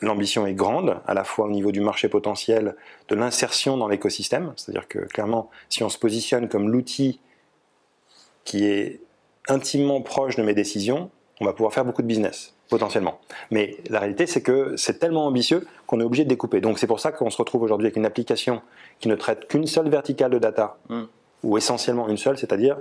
l'ambition 0.00 0.46
est 0.46 0.54
grande, 0.54 1.00
à 1.06 1.14
la 1.14 1.24
fois 1.24 1.46
au 1.46 1.50
niveau 1.50 1.72
du 1.72 1.80
marché 1.80 2.08
potentiel, 2.08 2.76
de 3.08 3.14
l'insertion 3.14 3.76
dans 3.76 3.88
l'écosystème, 3.88 4.52
c'est-à-dire 4.56 4.88
que 4.88 4.98
clairement, 5.00 5.50
si 5.68 5.82
on 5.82 5.88
se 5.88 5.98
positionne 5.98 6.48
comme 6.48 6.70
l'outil 6.70 7.20
qui 8.44 8.66
est 8.66 9.00
intimement 9.48 10.00
proche 10.00 10.36
de 10.36 10.42
mes 10.42 10.54
décisions, 10.54 11.10
on 11.40 11.44
va 11.44 11.52
pouvoir 11.52 11.72
faire 11.72 11.84
beaucoup 11.84 12.02
de 12.02 12.06
business. 12.06 12.54
potentiellement. 12.68 13.20
Mais 13.50 13.76
la 13.90 14.00
réalité, 14.00 14.26
c'est 14.26 14.40
que 14.40 14.76
c'est 14.76 14.98
tellement 14.98 15.26
ambitieux 15.26 15.66
qu'on 15.86 16.00
est 16.00 16.04
obligé 16.04 16.24
de 16.24 16.30
découper. 16.30 16.62
Donc 16.62 16.78
c'est 16.78 16.86
pour 16.86 17.00
ça 17.00 17.12
qu'on 17.12 17.28
se 17.28 17.36
retrouve 17.36 17.62
aujourd'hui 17.62 17.86
avec 17.86 17.96
une 17.96 18.06
application 18.06 18.62
qui 18.98 19.08
ne 19.08 19.14
traite 19.14 19.46
qu'une 19.46 19.66
seule 19.66 19.90
verticale 19.90 20.30
de 20.30 20.38
data, 20.38 20.78
hmm. 20.88 21.02
Ou 21.42 21.56
essentiellement 21.56 22.08
une 22.08 22.16
seule, 22.16 22.38
c'est-à-dire 22.38 22.78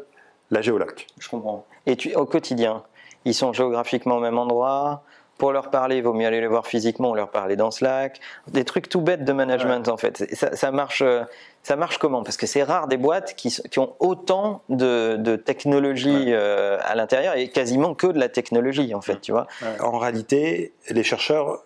la 0.51 0.61
géoloc. 0.61 1.07
Je 1.19 1.29
comprends. 1.29 1.65
Et 1.85 1.95
tu, 1.95 2.13
au 2.15 2.25
quotidien, 2.25 2.83
ils 3.25 3.33
sont 3.33 3.53
géographiquement 3.53 4.17
au 4.17 4.19
même 4.19 4.37
endroit 4.37 5.03
pour 5.41 5.53
leur 5.53 5.71
parler, 5.71 5.97
il 5.97 6.03
vaut 6.03 6.13
mieux 6.13 6.27
aller 6.27 6.39
les 6.39 6.45
voir 6.45 6.67
physiquement, 6.67 7.15
leur 7.15 7.31
parler 7.31 7.55
dans 7.55 7.71
Slack. 7.71 8.19
Des 8.47 8.63
trucs 8.63 8.87
tout 8.87 9.01
bêtes 9.01 9.25
de 9.25 9.33
management 9.33 9.89
en 9.89 9.97
fait. 9.97 10.31
Ça, 10.35 10.71
marche, 10.71 11.01
euh, 11.01 11.23
ça 11.63 11.75
marche 11.75 11.97
comment? 11.97 12.21
Parce 12.21 12.37
que 12.37 12.45
c'est 12.45 12.61
rare 12.61 12.87
des 12.87 12.97
boîtes 12.97 13.33
qui, 13.35 13.51
ont 13.79 13.95
autant 13.99 14.61
de, 14.69 15.15
de 15.17 15.35
technologie 15.37 16.25
euh, 16.27 16.77
à 16.83 16.93
l'intérieur 16.93 17.37
et 17.37 17.49
quasiment 17.49 17.95
que 17.95 18.05
de 18.05 18.19
la 18.19 18.29
technologie 18.29 18.93
en 18.93 19.01
fait, 19.01 19.19
tu 19.19 19.31
vois. 19.31 19.47
En 19.79 19.97
réalité, 19.97 20.73
les 20.91 21.01
chercheurs 21.01 21.63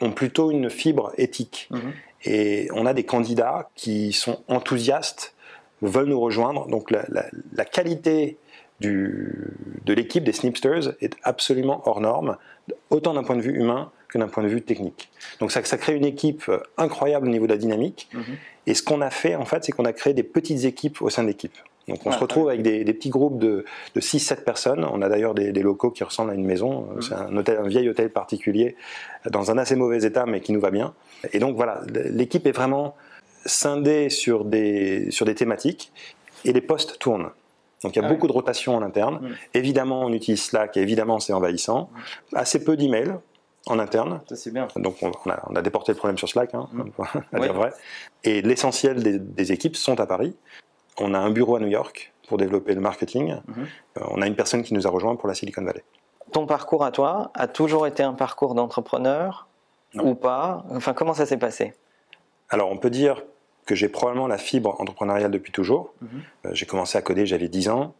ont 0.00 0.10
plutôt 0.10 0.50
une 0.50 0.68
fibre 0.68 1.12
éthique. 1.16 1.68
Mhm. 1.70 1.92
Et 2.24 2.68
on 2.74 2.86
a 2.86 2.92
des 2.92 3.04
candidats 3.04 3.70
qui 3.76 4.12
sont 4.12 4.42
enthousiastes, 4.48 5.35
veulent 5.82 6.08
nous 6.08 6.20
rejoindre. 6.20 6.66
Donc 6.68 6.90
la, 6.90 7.04
la 7.08 7.64
qualité 7.64 8.38
du, 8.80 9.54
de 9.84 9.94
l'équipe 9.94 10.24
des 10.24 10.32
Snipsters 10.32 10.94
est 11.00 11.14
absolument 11.22 11.82
hors 11.86 12.00
norme, 12.00 12.36
autant 12.90 13.14
d'un 13.14 13.22
point 13.22 13.36
de 13.36 13.42
vue 13.42 13.58
humain 13.58 13.90
que 14.08 14.18
d'un 14.18 14.28
point 14.28 14.42
de 14.42 14.48
vue 14.48 14.62
technique. 14.62 15.10
Donc 15.40 15.50
ça, 15.50 15.64
ça, 15.64 15.78
crée 15.78 15.94
une 15.94 16.04
équipe 16.04 16.44
euh, 16.48 16.58
incroyable 16.76 17.26
au 17.26 17.30
niveau 17.30 17.46
de 17.46 17.52
la 17.52 17.58
dynamique. 17.58 18.08
Mhm. 18.12 18.22
Et 18.66 18.74
ce 18.74 18.82
qu'on 18.82 19.00
a 19.00 19.10
fait, 19.10 19.34
en 19.34 19.44
fait, 19.44 19.64
c'est 19.64 19.72
qu'on 19.72 19.84
a 19.84 19.92
créé 19.92 20.14
des 20.14 20.22
petites 20.22 20.64
équipes 20.64 21.00
au 21.02 21.10
sein 21.10 21.22
de 21.22 21.28
l'équipe. 21.28 21.56
Donc 21.88 22.00
on 22.04 22.10
se 22.10 22.18
retrouve 22.18 22.48
avec 22.48 22.62
des, 22.62 22.84
petits 22.92 23.10
groupes 23.10 23.38
de, 23.38 23.64
de 23.94 24.00
6-7 24.00 24.42
personnes. 24.42 24.84
On 24.84 25.02
a 25.02 25.08
d'ailleurs 25.08 25.34
des, 25.34 25.52
locaux 25.52 25.92
qui 25.92 26.02
ressemblent 26.02 26.32
à 26.32 26.34
une 26.34 26.44
maison. 26.44 26.88
Mhm. 26.96 27.02
C'est 27.02 27.14
un, 27.14 27.36
hôtel, 27.36 27.58
un 27.58 27.68
vieil 27.68 27.88
hôtel 27.88 28.10
particulier 28.10 28.74
dans 29.30 29.52
un 29.52 29.58
assez 29.58 29.76
mauvais 29.76 30.04
état, 30.04 30.26
mais 30.26 30.40
qui 30.40 30.52
nous 30.52 30.60
va 30.60 30.72
bien. 30.72 30.94
Et 31.32 31.38
donc 31.38 31.54
voilà, 31.54 31.82
l'équipe 32.10 32.44
est 32.46 32.52
vraiment 32.52 32.96
scindée 33.46 34.10
sur 34.10 34.44
des, 34.44 35.10
sur 35.10 35.26
des 35.26 35.34
thématiques 35.34 35.92
et 36.44 36.52
les 36.52 36.60
postes 36.60 36.98
tournent. 36.98 37.30
Donc 37.82 37.94
il 37.94 38.00
y 38.00 38.04
a 38.04 38.08
ah 38.08 38.12
beaucoup 38.12 38.26
de 38.26 38.32
rotation 38.32 38.76
en 38.76 38.82
interne. 38.82 39.20
Mm. 39.20 39.34
Évidemment, 39.54 40.00
on 40.02 40.12
utilise 40.12 40.42
Slack 40.42 40.76
et 40.76 40.80
évidemment, 40.80 41.20
c'est 41.20 41.32
envahissant. 41.32 41.90
Mm. 42.32 42.36
Assez 42.36 42.64
peu 42.64 42.76
d'emails 42.76 43.14
en 43.66 43.78
interne. 43.78 44.20
Ça, 44.28 44.36
c'est 44.36 44.52
bien. 44.52 44.68
Donc 44.76 44.96
on, 45.02 45.10
a, 45.30 45.62
déporté 45.62 45.92
le 45.92 45.98
problème 45.98 46.18
sur 46.18 46.28
Slack, 46.28 46.54
hein, 46.54 46.68
mm. 46.72 46.82
à 47.32 47.40
dire 47.40 47.54
vrai. 47.54 47.72
Et 48.24 48.42
l'essentiel 48.42 49.02
des, 49.34 49.52
équipes 49.52 49.76
sont 49.76 50.00
à 50.00 50.06
Paris. 50.06 50.36
On 50.98 51.14
a 51.14 51.18
un 51.18 51.30
bureau 51.30 51.56
à 51.56 51.60
New 51.60 51.68
York 51.68 52.12
pour 52.28 52.38
développer 52.38 52.74
le 52.74 52.80
marketing. 52.80 53.34
Mm-hmm. 53.34 53.60
Euh, 53.98 54.00
on 54.10 54.22
a 54.22 54.26
une 54.26 54.36
personne 54.36 54.62
qui 54.62 54.74
nous 54.74 54.86
a 54.86 54.90
rejoint 54.90 55.16
pour 55.16 55.28
la 55.28 55.34
Silicon 55.34 55.62
Valley. 55.62 55.84
Ton 56.32 56.46
parcours 56.46 56.84
à 56.84 56.90
toi 56.90 57.30
a 57.34 57.46
toujours 57.46 57.86
été 57.86 58.02
un 58.02 58.14
parcours 58.14 58.54
d'entrepreneur 58.54 59.46
ou 59.94 60.14
pas? 60.14 60.64
Enfin, 60.70 60.92
comment 60.92 61.14
ça 61.14 61.26
s'est 61.26 61.36
passé? 61.36 61.72
Alors, 62.48 62.70
on 62.70 62.76
peut 62.76 62.90
dire 62.90 63.22
que 63.66 63.74
j'ai 63.74 63.88
probablement 63.88 64.28
la 64.28 64.38
fibre 64.38 64.80
entrepreneuriale 64.80 65.30
depuis 65.30 65.52
toujours. 65.52 65.92
Mhm. 66.00 66.08
Euh, 66.46 66.50
j'ai 66.52 66.66
commencé 66.66 66.96
à 66.96 67.02
coder, 67.02 67.26
j'avais 67.26 67.48
10 67.48 67.68
ans, 67.68 67.94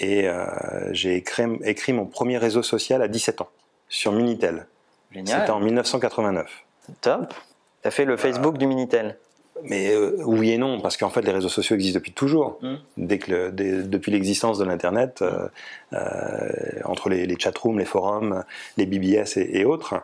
et 0.00 0.26
euh, 0.26 0.46
j'ai 0.92 1.14
écrit, 1.16 1.92
mon 1.92 2.06
premier 2.06 2.38
réseau 2.38 2.62
social 2.62 3.02
à 3.02 3.08
17 3.08 3.42
ans, 3.42 3.50
sur 3.88 4.10
Minitel. 4.12 4.66
C'était 5.14 5.50
en 5.50 5.60
1989. 5.60 6.64
Top 7.02 7.34
Tu 7.82 7.88
as 7.88 7.90
fait 7.90 8.06
le 8.06 8.16
Facebook 8.16 8.56
du 8.56 8.66
Minitel? 8.66 9.18
Mais 9.64 9.94
euh, 9.94 10.16
oui 10.24 10.50
et 10.50 10.58
non, 10.58 10.80
parce 10.80 10.96
qu'en 10.96 11.10
fait 11.10 11.20
les 11.20 11.30
réseaux 11.30 11.50
sociaux 11.50 11.76
existent 11.76 11.98
depuis 11.98 12.12
toujours. 12.12 12.58
Mhm. 12.62 12.78
Dès 12.96 13.18
que 13.18 13.50
depuis 13.50 14.10
l'existence 14.10 14.58
de 14.58 14.64
l'Internet, 14.64 15.22
entre 16.84 17.10
les, 17.10 17.26
les 17.26 17.38
chatrooms, 17.38 17.78
les 17.78 17.84
forums, 17.84 18.44
les 18.78 18.86
BBS 18.86 19.36
et, 19.36 19.60
et 19.60 19.64
autres, 19.66 20.00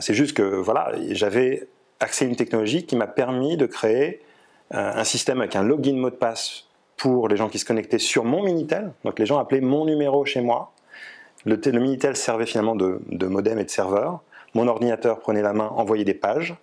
c'est 0.00 0.14
juste 0.14 0.34
que 0.34 0.42
voilà, 0.42 0.92
j'avais 1.10 1.68
accès 2.00 2.24
à 2.24 2.28
une 2.28 2.36
technologie 2.36 2.86
qui 2.86 2.96
m'a 2.96 3.06
permis 3.06 3.58
de 3.58 3.66
créer 3.66 4.22
un 4.70 5.04
système 5.04 5.40
avec 5.40 5.56
un 5.56 5.62
login 5.62 5.96
mot 5.96 6.10
de 6.10 6.16
passe 6.16 6.68
pour 6.98 7.28
les 7.28 7.36
gens 7.36 7.48
qui 7.48 7.58
se 7.58 7.64
connectaient 7.64 7.98
sur 7.98 8.24
mon 8.24 8.42
Minitel. 8.42 8.92
Donc 9.04 9.18
les 9.18 9.24
gens 9.24 9.38
appelaient 9.38 9.62
mon 9.62 9.86
numéro 9.86 10.26
chez 10.26 10.42
moi. 10.42 10.72
Le, 11.46 11.56
Minitel 11.72 12.16
servait 12.16 12.44
finalement 12.44 12.76
de, 12.76 13.26
modem 13.26 13.58
et 13.58 13.64
de 13.64 13.70
serveur. 13.70 14.20
Mon 14.54 14.66
ordinateur 14.66 15.20
prenait 15.20 15.42
la 15.42 15.52
main, 15.52 15.68
envoyait 15.68 16.04
des 16.04 16.14
pages, 16.14 16.56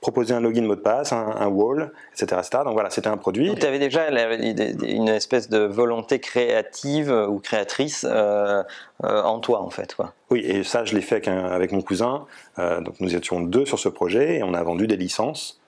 proposait 0.00 0.34
un 0.34 0.40
login 0.40 0.62
mot 0.62 0.74
de 0.74 0.80
passe, 0.80 1.12
un, 1.12 1.46
wall, 1.46 1.92
etc., 2.12 2.40
Donc 2.64 2.72
voilà, 2.72 2.90
c'était 2.90 3.08
un 3.08 3.16
produit. 3.16 3.54
Tu 3.54 3.66
avais 3.66 3.78
déjà 3.78 4.08
une 4.08 5.08
espèce 5.08 5.48
de 5.48 5.60
volonté 5.60 6.18
créative 6.18 7.12
ou 7.28 7.38
créatrice 7.38 8.04
euh, 8.08 8.62
euh, 9.04 9.22
en 9.22 9.38
toi, 9.38 9.60
en 9.60 9.70
fait. 9.70 9.94
Quoi. 9.94 10.12
Oui, 10.30 10.40
et 10.40 10.64
ça, 10.64 10.84
je 10.84 10.94
l'ai 10.94 11.02
fait 11.02 11.28
avec, 11.28 11.70
mon 11.70 11.82
cousin. 11.82 12.24
donc 12.58 12.98
nous 12.98 13.14
étions 13.14 13.40
deux 13.40 13.66
sur 13.66 13.78
ce 13.78 13.88
projet 13.88 14.38
et 14.38 14.42
on 14.42 14.54
a 14.54 14.62
vendu 14.62 14.88
des 14.88 14.96
licences 14.96 15.59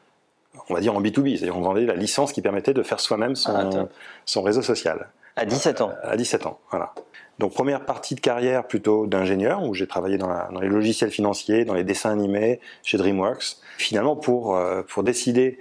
on 0.68 0.74
va 0.74 0.80
dire 0.80 0.94
en 0.94 1.00
B2B, 1.00 1.36
c'est-à-dire 1.36 1.56
on 1.56 1.62
vendait 1.62 1.86
la 1.86 1.94
licence 1.94 2.32
qui 2.32 2.42
permettait 2.42 2.74
de 2.74 2.82
faire 2.82 3.00
soi-même 3.00 3.36
son, 3.36 3.54
ah, 3.54 3.88
son, 4.24 4.42
réseau 4.42 4.62
social. 4.62 5.08
À 5.36 5.44
17 5.44 5.80
ans 5.80 5.92
À 6.02 6.16
17 6.16 6.46
ans, 6.46 6.58
voilà. 6.70 6.92
Donc 7.38 7.54
première 7.54 7.84
partie 7.84 8.14
de 8.14 8.20
carrière 8.20 8.66
plutôt 8.66 9.06
d'ingénieur, 9.06 9.62
où 9.62 9.74
j'ai 9.74 9.86
travaillé 9.86 10.18
dans, 10.18 10.30
les 10.60 10.68
logiciels 10.68 11.10
financiers, 11.10 11.64
dans 11.64 11.74
les 11.74 11.84
dessins 11.84 12.10
animés, 12.10 12.60
chez 12.82 12.98
DreamWorks, 12.98 13.56
finalement 13.78 14.16
pour, 14.16 14.56
euh, 14.56 14.82
pour 14.82 15.02
décider 15.02 15.58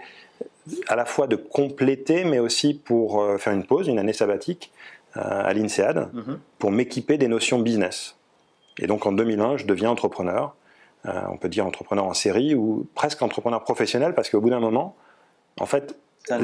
à 0.88 0.96
la 0.96 1.06
fois 1.06 1.28
de 1.28 1.36
compléter, 1.36 2.24
mais 2.24 2.40
aussi 2.40 2.74
pour 2.74 3.22
euh, 3.22 3.38
faire 3.38 3.54
une 3.54 3.66
pause, 3.66 3.88
une 3.88 4.00
année 4.00 4.14
sabbatique 4.14 4.72
euh, 5.18 5.22
à 5.22 5.54
l'INSEAD, 5.54 6.10
mhm. 6.14 6.40
pour 6.60 6.72
m'équiper 6.72 7.18
des 7.18 7.28
notions 7.28 7.60
business. 7.60 8.16
Et 8.78 8.88
donc 8.88 9.06
en 9.06 9.12
2001, 9.12 9.58
je 9.58 9.66
deviens 9.66 9.90
entrepreneur. 9.90 10.56
Euh, 11.08 11.22
on 11.30 11.38
peut 11.38 11.50
dire 11.50 11.66
entrepreneur 11.66 12.06
en 12.06 12.14
série 12.14 12.54
ou 12.54 12.88
presque 12.94 13.22
entrepreneur 13.22 13.64
professionnel 13.64 14.14
parce 14.14 14.30
qu'au 14.30 14.40
bout 14.40 14.52
d'un 14.52 14.60
moment, 14.60 14.96
en 15.60 15.66
fait, 15.66 15.96
c'est 16.24 16.38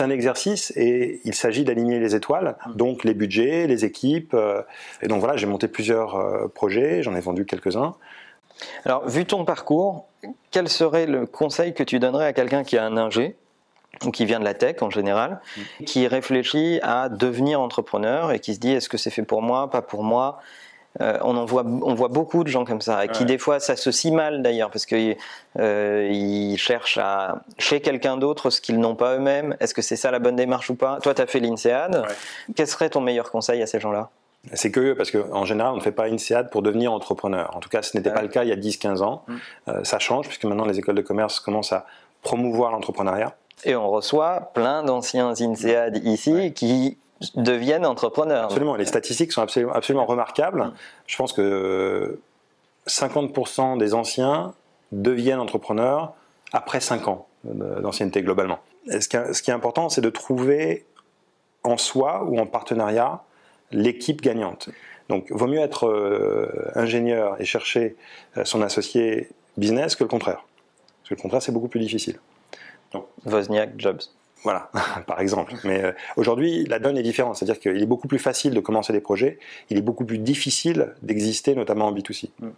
un, 0.00 0.10
exercice. 0.10 0.72
et 0.76 1.20
il 1.24 1.34
s'agit 1.34 1.64
d'aligner 1.64 2.00
les 2.00 2.14
étoiles, 2.14 2.56
hum. 2.64 2.74
donc 2.76 3.04
les 3.04 3.12
budgets, 3.12 3.66
les 3.66 3.84
équipes. 3.84 4.32
Euh, 4.34 4.62
et 5.02 5.08
donc 5.08 5.20
voilà, 5.20 5.36
j'ai 5.36 5.46
monté 5.46 5.68
plusieurs 5.68 6.16
euh, 6.16 6.48
projets, 6.48 7.02
j'en 7.02 7.14
ai 7.14 7.20
vendu 7.20 7.44
quelques-uns. 7.44 7.94
Alors, 8.84 9.06
vu 9.06 9.26
ton 9.26 9.44
parcours, 9.44 10.06
quel 10.50 10.68
serait 10.68 11.06
le 11.06 11.26
conseil 11.26 11.74
que 11.74 11.82
tu 11.82 11.98
donnerais 11.98 12.26
à 12.26 12.32
quelqu'un 12.32 12.64
qui 12.64 12.78
a 12.78 12.84
un 12.84 12.96
ingé 12.96 13.36
ou 14.04 14.10
qui 14.10 14.24
vient 14.24 14.40
de 14.40 14.44
la 14.44 14.54
tech 14.54 14.76
en 14.80 14.90
général, 14.90 15.40
hum. 15.58 15.84
qui 15.84 16.06
réfléchit 16.06 16.80
à 16.82 17.10
devenir 17.10 17.60
entrepreneur 17.60 18.32
et 18.32 18.40
qui 18.40 18.54
se 18.54 18.60
dit 18.60 18.72
est-ce 18.72 18.88
que 18.88 18.96
c'est 18.96 19.10
fait 19.10 19.24
pour 19.24 19.42
moi, 19.42 19.68
pas 19.68 19.82
pour 19.82 20.02
moi? 20.02 20.40
Euh, 21.00 21.18
on 21.22 21.36
en 21.36 21.44
voit, 21.44 21.64
on 21.64 21.94
voit 21.94 22.08
beaucoup 22.08 22.44
de 22.44 22.48
gens 22.48 22.64
comme 22.64 22.80
ça, 22.80 23.08
qui 23.08 23.24
des 23.24 23.38
fois 23.38 23.58
s'associent 23.58 24.14
mal 24.14 24.42
d'ailleurs, 24.42 24.70
parce 24.70 24.86
qu'ils 24.86 25.16
euh, 25.58 26.56
cherchent 26.56 26.98
à, 26.98 27.42
chez 27.58 27.80
quelqu'un 27.80 28.16
d'autre 28.16 28.50
ce 28.50 28.60
qu'ils 28.60 28.78
n'ont 28.78 28.94
pas 28.94 29.16
eux-mêmes. 29.16 29.56
Est-ce 29.60 29.74
que 29.74 29.82
c'est 29.82 29.96
ça 29.96 30.10
la 30.10 30.18
bonne 30.20 30.36
démarche 30.36 30.70
ou 30.70 30.76
pas? 30.76 30.98
Toi, 31.02 31.14
tu 31.14 31.22
as 31.22 31.26
fait 31.26 31.40
l'INSEAD. 31.40 32.04
Quel 32.54 32.66
serait 32.66 32.90
ton 32.90 33.00
meilleur 33.00 33.30
conseil 33.30 33.60
à 33.62 33.66
ces 33.66 33.80
gens-là? 33.80 34.10
C'est 34.52 34.70
curieux 34.70 34.94
parce 34.94 35.10
qu'en 35.10 35.44
général, 35.44 35.72
on 35.72 35.76
ne 35.76 35.82
fait 35.82 35.92
pas 35.92 36.08
INSEAD 36.08 36.50
pour 36.50 36.62
devenir 36.62 36.92
entrepreneur. 36.92 37.50
En 37.56 37.60
tout 37.60 37.70
cas, 37.70 37.82
ce 37.82 37.96
n'était 37.96 38.12
pas 38.12 38.22
le 38.22 38.28
cas 38.28 38.44
il 38.44 38.50
y 38.50 38.52
a 38.52 38.56
10-15 38.56 39.02
ans. 39.02 39.24
Mm. 39.26 39.36
Euh, 39.68 39.84
ça 39.84 39.98
change 39.98 40.26
puisque 40.26 40.44
maintenant 40.44 40.66
les 40.66 40.78
écoles 40.78 40.96
de 40.96 41.02
commerce 41.02 41.40
commencent 41.40 41.72
à 41.72 41.86
promouvoir 42.22 42.70
l'entrepreneuriat. 42.70 43.34
Et 43.64 43.74
on 43.74 43.88
reçoit 43.90 44.50
plein 44.52 44.82
d'anciens 44.82 45.32
INSEAD 45.32 46.04
ici 46.04 46.52
qui 46.52 46.98
deviennent 47.34 47.86
entrepreneurs. 47.86 48.44
Absolument, 48.44 48.76
les 48.76 48.84
statistiques 48.84 49.32
sont 49.32 49.42
absolument, 49.42 49.72
absolument 49.72 50.06
remarquables. 50.06 50.72
Je 51.06 51.16
pense 51.16 51.32
que 51.32 52.18
50% 52.86 53.78
des 53.78 53.94
anciens 53.94 54.54
deviennent 54.92 55.40
entrepreneurs 55.40 56.14
après 56.52 56.80
5 56.80 57.08
ans 57.08 57.26
d'ancienneté 57.44 58.22
globalement. 58.22 58.58
ce, 58.88 59.08
qui, 59.42 59.50
est 59.50 59.54
important, 59.54 59.88
c'est 59.88 60.00
de 60.00 60.10
trouver 60.10 60.86
en 61.62 61.76
soi 61.76 62.24
ou 62.24 62.38
en 62.38 62.46
partenariat 62.46 63.22
l'équipe 63.70 64.22
gagnante. 64.22 64.70
Donc, 65.08 65.30
vaut 65.30 65.46
mieux 65.46 65.60
être 65.60 65.86
euh, 65.86 66.70
ingénieur 66.74 67.38
et 67.40 67.44
chercher 67.44 67.96
euh, 68.38 68.44
son 68.44 68.62
associé 68.62 69.28
business 69.58 69.96
que 69.96 70.04
le 70.04 70.08
contraire. 70.08 70.44
Parce 71.02 71.10
que 71.10 71.14
le 71.14 71.20
contraire, 71.20 71.42
c'est 71.42 71.52
beaucoup 71.52 71.68
plus 71.68 71.80
difficile. 71.80 72.18
Donc, 72.92 73.06
Wozniak, 73.26 73.72
Jobs. 73.76 74.00
Voilà, 74.44 74.70
par 75.06 75.20
exemple. 75.20 75.54
Mais 75.64 75.82
euh, 75.82 75.92
aujourd'hui, 76.16 76.64
la 76.66 76.78
donne 76.78 76.96
est 76.96 77.02
différente. 77.02 77.36
C'est-à-dire 77.36 77.58
qu'il 77.58 77.82
est 77.82 77.86
beaucoup 77.86 78.06
plus 78.06 78.18
facile 78.18 78.54
de 78.54 78.60
commencer 78.60 78.92
des 78.92 79.00
projets, 79.00 79.38
il 79.70 79.78
est 79.78 79.82
beaucoup 79.82 80.04
plus 80.04 80.18
difficile 80.18 80.94
d'exister, 81.02 81.54
notamment 81.54 81.86
en 81.86 81.92
B2C. 81.92 82.30
Mm. 82.38 82.50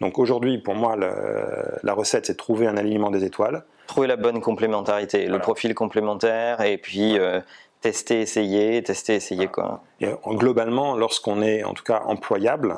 Donc 0.00 0.18
aujourd'hui, 0.18 0.58
pour 0.58 0.74
moi, 0.74 0.94
la 0.96 1.94
recette, 1.94 2.26
c'est 2.26 2.34
de 2.34 2.38
trouver 2.38 2.66
un 2.66 2.76
alignement 2.76 3.10
des 3.10 3.24
étoiles. 3.24 3.64
Trouver 3.86 4.06
la 4.06 4.16
bonne 4.16 4.42
complémentarité, 4.42 5.26
le 5.26 5.38
profil 5.38 5.74
complémentaire, 5.74 6.60
et 6.60 6.76
puis 6.76 7.18
euh, 7.18 7.40
tester, 7.80 8.20
essayer, 8.20 8.82
tester, 8.82 9.14
essayer. 9.14 9.46
Quoi. 9.46 9.82
Et, 10.00 10.08
globalement, 10.26 10.96
lorsqu'on 10.96 11.40
est 11.40 11.64
en 11.64 11.72
tout 11.72 11.84
cas 11.84 12.02
employable, 12.04 12.76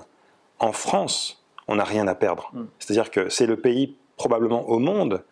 en 0.61 0.71
France, 0.71 1.45
on 1.67 1.77
n'a 1.77 1.85
rien 1.85 2.07
à 2.07 2.15
perdre. 2.15 2.51
Mm. 2.53 2.65
C'est-à-dire 2.79 3.11
que 3.11 3.29
c'est 3.31 3.47
le 3.47 3.57
pays 3.57 3.97
probablement 4.17 4.69
au 4.69 4.79
monde 4.79 5.25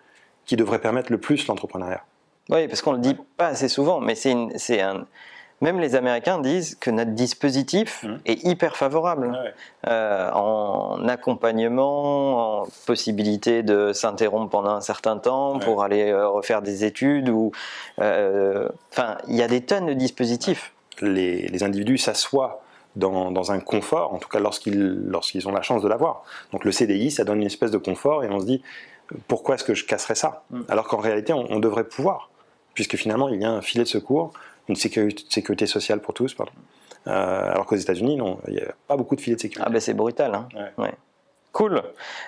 qui 0.44 0.56
devrait 0.56 0.80
permettre 0.80 1.12
le 1.12 1.18
plus 1.18 1.46
l'entrepreneuriat. 1.46 2.02
Oui, 2.50 2.68
parce 2.68 2.80
qu'on 2.82 2.92
ne 2.92 2.96
le 2.98 3.02
dit 3.02 3.16
pas 3.36 3.48
assez 3.48 3.68
souvent, 3.68 4.00
mais 4.00 4.14
c'est 4.14 4.80
un. 4.80 5.06
même 5.62 5.80
les 5.80 5.94
Américains 5.96 6.38
disent 6.38 6.74
que 6.74 6.90
notre 6.90 7.12
dispositif 7.12 8.02
Mhm. 8.04 8.20
est 8.26 8.44
hyper 8.44 8.76
favorable 8.76 9.28
Ouais. 9.28 9.54
euh, 9.88 10.30
en 10.32 11.08
accompagnement, 11.08 12.62
en 12.62 12.66
possibilité 12.86 13.62
de 13.62 13.92
s'interrompre 13.92 14.50
pendant 14.50 14.70
un 14.70 14.80
certain 14.82 15.16
temps 15.16 15.54
Ouais. 15.54 15.64
pour 15.64 15.82
aller 15.82 16.10
euh, 16.10 16.28
refaire 16.28 16.60
des 16.62 16.84
études. 16.84 17.30
Ou, 17.30 17.52
euh, 18.00 18.68
enfin, 18.92 19.16
il 19.28 19.34
y 19.36 19.42
a 19.42 19.48
des 19.48 19.62
tonnes 19.62 19.86
de 19.86 19.94
dispositifs. 19.94 20.72
les, 21.02 21.48
les 21.48 21.62
individus 21.62 21.98
s'assoient 21.98 22.62
dans, 22.94 23.30
dans 23.30 23.52
un 23.52 23.60
confort, 23.60 24.14
en 24.14 24.18
tout 24.18 24.28
cas 24.28 24.38
lorsqu'ils 24.40 25.02
lorsqu'ils 25.06 25.46
ont 25.48 25.52
la 25.52 25.60
chance 25.62 25.82
de 25.82 25.88
l'avoir. 25.88 26.22
Donc 26.52 26.64
le 26.64 26.72
CDI, 26.72 27.10
ça 27.10 27.24
donne 27.24 27.38
une 27.40 27.46
espèce 27.46 27.70
de 27.70 27.76
confort 27.78 28.24
et 28.24 28.30
on 28.30 28.40
se 28.40 28.46
dit 28.46 28.62
pourquoi 29.28 29.54
est-ce 29.56 29.64
que 29.64 29.74
je 29.74 29.84
casserais 29.84 30.14
ça? 30.14 30.44
Mm. 30.50 30.60
Alors 30.68 30.88
qu'en 30.88 30.96
réalité, 30.96 31.32
on, 31.34 31.44
on 31.50 31.58
devrait 31.60 31.84
pouvoir, 31.84 32.30
puisque 32.76 32.94
finalement 32.96 33.28
il 33.28 33.40
y 33.42 33.44
a 33.44 33.50
un 33.50 33.62
filet 33.62 33.82
de 33.82 33.88
secours, 33.88 34.32
une 34.68 34.76
sécurité, 34.76 35.24
sécurité 35.28 35.66
sociale 35.66 35.98
pour 36.00 36.14
tous, 36.14 36.32
pardon. 36.34 36.52
Euh, 37.08 37.50
alors 37.52 37.66
qu'aux 37.66 37.76
États-Unis, 37.76 38.16
non, 38.16 38.38
il 38.48 38.54
n'y 38.54 38.60
a 38.60 38.74
pas 38.88 38.96
beaucoup 38.96 39.16
de 39.16 39.20
filets 39.20 39.36
de 39.36 39.40
sécurité. 39.40 39.64
Ah 39.68 39.72
ben 39.72 39.80
c'est 39.80 39.94
brutal. 39.94 40.34
Hein. 40.34 40.48
Ouais. 40.54 40.84
Ouais. 40.84 40.92
Cool. 41.52 41.82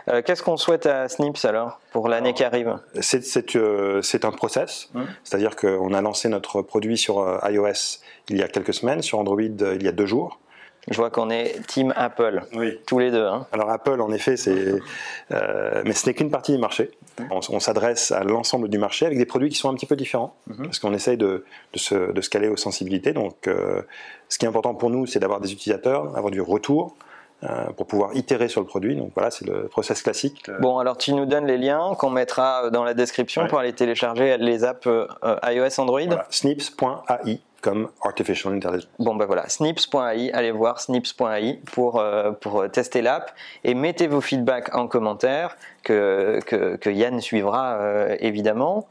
Euh, 0.09 0.23
Qu'est-ce 0.25 0.43
qu'on 0.43 0.57
souhaite 0.57 0.87
à 0.87 1.09
Snips 1.09 1.45
alors 1.45 1.81
pour 1.93 2.09
l'année 2.09 2.33
qui 2.33 2.45
arrive? 2.45 2.79
C'est 3.01 3.57
euh, 3.57 4.01
c'est 4.03 4.25
un 4.25 4.31
process, 4.33 4.89
Mm. 4.95 5.03
c'est-à-dire 5.23 5.55
qu'on 5.57 5.93
a 5.93 6.01
lancé 6.01 6.29
notre 6.29 6.63
produit 6.63 6.97
sur 6.97 7.41
iOS 7.49 7.99
il 8.31 8.39
y 8.39 8.43
a 8.43 8.49
quelques 8.49 8.73
semaines, 8.75 9.03
sur 9.03 9.19
Android 9.19 9.43
il 9.43 9.83
y 9.83 9.89
a 9.89 9.93
deux 9.93 10.07
jours. 10.07 10.41
Je 10.91 10.97
vois 10.97 11.11
qu'on 11.11 11.31
est 11.31 11.61
Team 11.67 11.93
Apple, 11.97 12.43
Oui. 12.55 12.79
tous 12.87 12.99
les 12.99 13.11
deux. 13.11 13.25
Hein. 13.27 13.47
Alors 13.53 13.71
Apple, 13.71 14.01
en 14.01 14.11
effet, 14.13 14.37
c'est, 14.37 14.75
euh, 15.33 15.83
mais 15.85 15.93
ce 15.93 16.07
n'est 16.07 16.15
qu'une 16.15 16.31
partie 16.31 16.53
du 16.53 16.59
marché. 16.59 16.91
On, 17.31 17.41
on 17.51 17.61
s'adresse 17.61 18.11
à 18.13 18.25
l'ensemble 18.25 18.69
du 18.69 18.79
marché 18.79 19.05
avec 19.07 19.19
des 19.19 19.27
produits 19.27 19.49
qui 19.51 19.57
sont 19.59 19.69
un 19.71 19.75
petit 19.75 19.87
peu 19.87 19.97
différents, 19.97 20.35
Mhm. 20.47 20.65
parce 20.65 20.79
qu'on 20.79 20.95
essaye 20.95 21.17
de, 21.17 21.45
de 21.73 21.79
se, 21.79 22.13
de 22.13 22.21
se 22.21 22.31
caler 22.31 22.49
aux 22.49 22.57
sensibilités. 22.57 23.13
Donc, 23.13 23.49
euh, 23.49 23.83
ce 24.29 24.39
qui 24.39 24.45
est 24.45 24.49
important 24.49 24.75
pour 24.75 24.91
nous, 24.91 25.07
c'est 25.07 25.19
d'avoir 25.19 25.41
des 25.41 25.53
utilisateurs, 25.53 26.13
d'avoir 26.13 26.31
du 26.31 26.41
retour 26.41 26.95
euh, 27.45 27.67
pour 27.77 27.87
pouvoir 27.87 28.17
itérer 28.17 28.49
sur 28.49 28.61
le 28.61 28.67
produit. 28.67 28.97
Donc 28.97 29.13
voilà, 29.15 29.31
c'est 29.31 29.47
le 29.47 29.69
process 29.69 30.03
classique. 30.03 30.51
Bon, 30.61 30.79
alors 30.79 30.97
tu 30.97 31.13
nous 31.13 31.25
donnes 31.27 31.47
les 31.47 31.57
liens 31.59 31.95
qu'on 31.99 32.11
mettra 32.11 32.71
dans 32.71 32.83
la 32.83 32.95
description 32.95 33.43
Ouais. 33.43 33.49
pour 33.49 33.59
aller 33.61 33.73
télécharger 33.73 34.37
les 34.39 34.65
apps 34.65 34.89
iOS, 35.45 35.81
Android. 35.81 36.01
Voilà, 36.07 36.27
snips.ai 36.31 37.41
comme 37.63 37.89
artificial 38.03 38.55
intelligence. 38.55 38.89
Bon 38.99 39.15
ben 39.15 39.27
voilà, 39.27 39.49
snips.ai, 39.49 40.33
allez 40.33 40.51
voir 40.51 40.81
snips.ai 40.81 41.61
pour, 41.73 41.99
euh, 41.99 42.33
pour 42.33 42.71
tester 42.71 43.03
l'app 43.03 43.33
et 43.65 43.75
mettez 43.75 44.07
vos 44.07 44.21
feedbacks 44.21 44.75
en 44.75 44.87
commentaire 44.87 45.57
que, 45.83 46.41
que, 46.47 46.77
que 46.77 46.91
Yann 46.91 47.21
suivra 47.21 47.75
euh, 47.75 48.17
évidemment. 48.21 48.89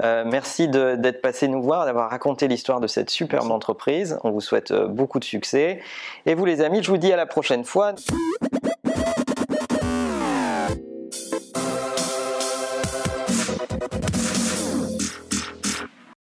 Euh, 0.00 0.24
merci 0.24 0.68
d'être 0.68 1.20
passé 1.20 1.48
nous 1.48 1.60
voir, 1.60 1.84
d'avoir 1.84 2.10
raconté 2.10 2.46
l'histoire 2.46 2.80
de 2.80 2.86
cette 2.86 3.10
superbe 3.10 3.50
entreprise. 3.50 4.18
On 4.22 4.30
vous 4.30 4.40
souhaite 4.40 4.70
euh, 4.70 4.86
beaucoup 4.86 5.18
de 5.18 5.24
succès. 5.24 5.80
Et 6.24 6.34
vous 6.34 6.44
les 6.44 6.60
amis, 6.60 6.82
je 6.82 6.90
vous 6.90 6.98
dis 6.98 7.12
à 7.12 7.16
la 7.16 7.26
prochaine 7.26 7.64
fois. 7.64 7.94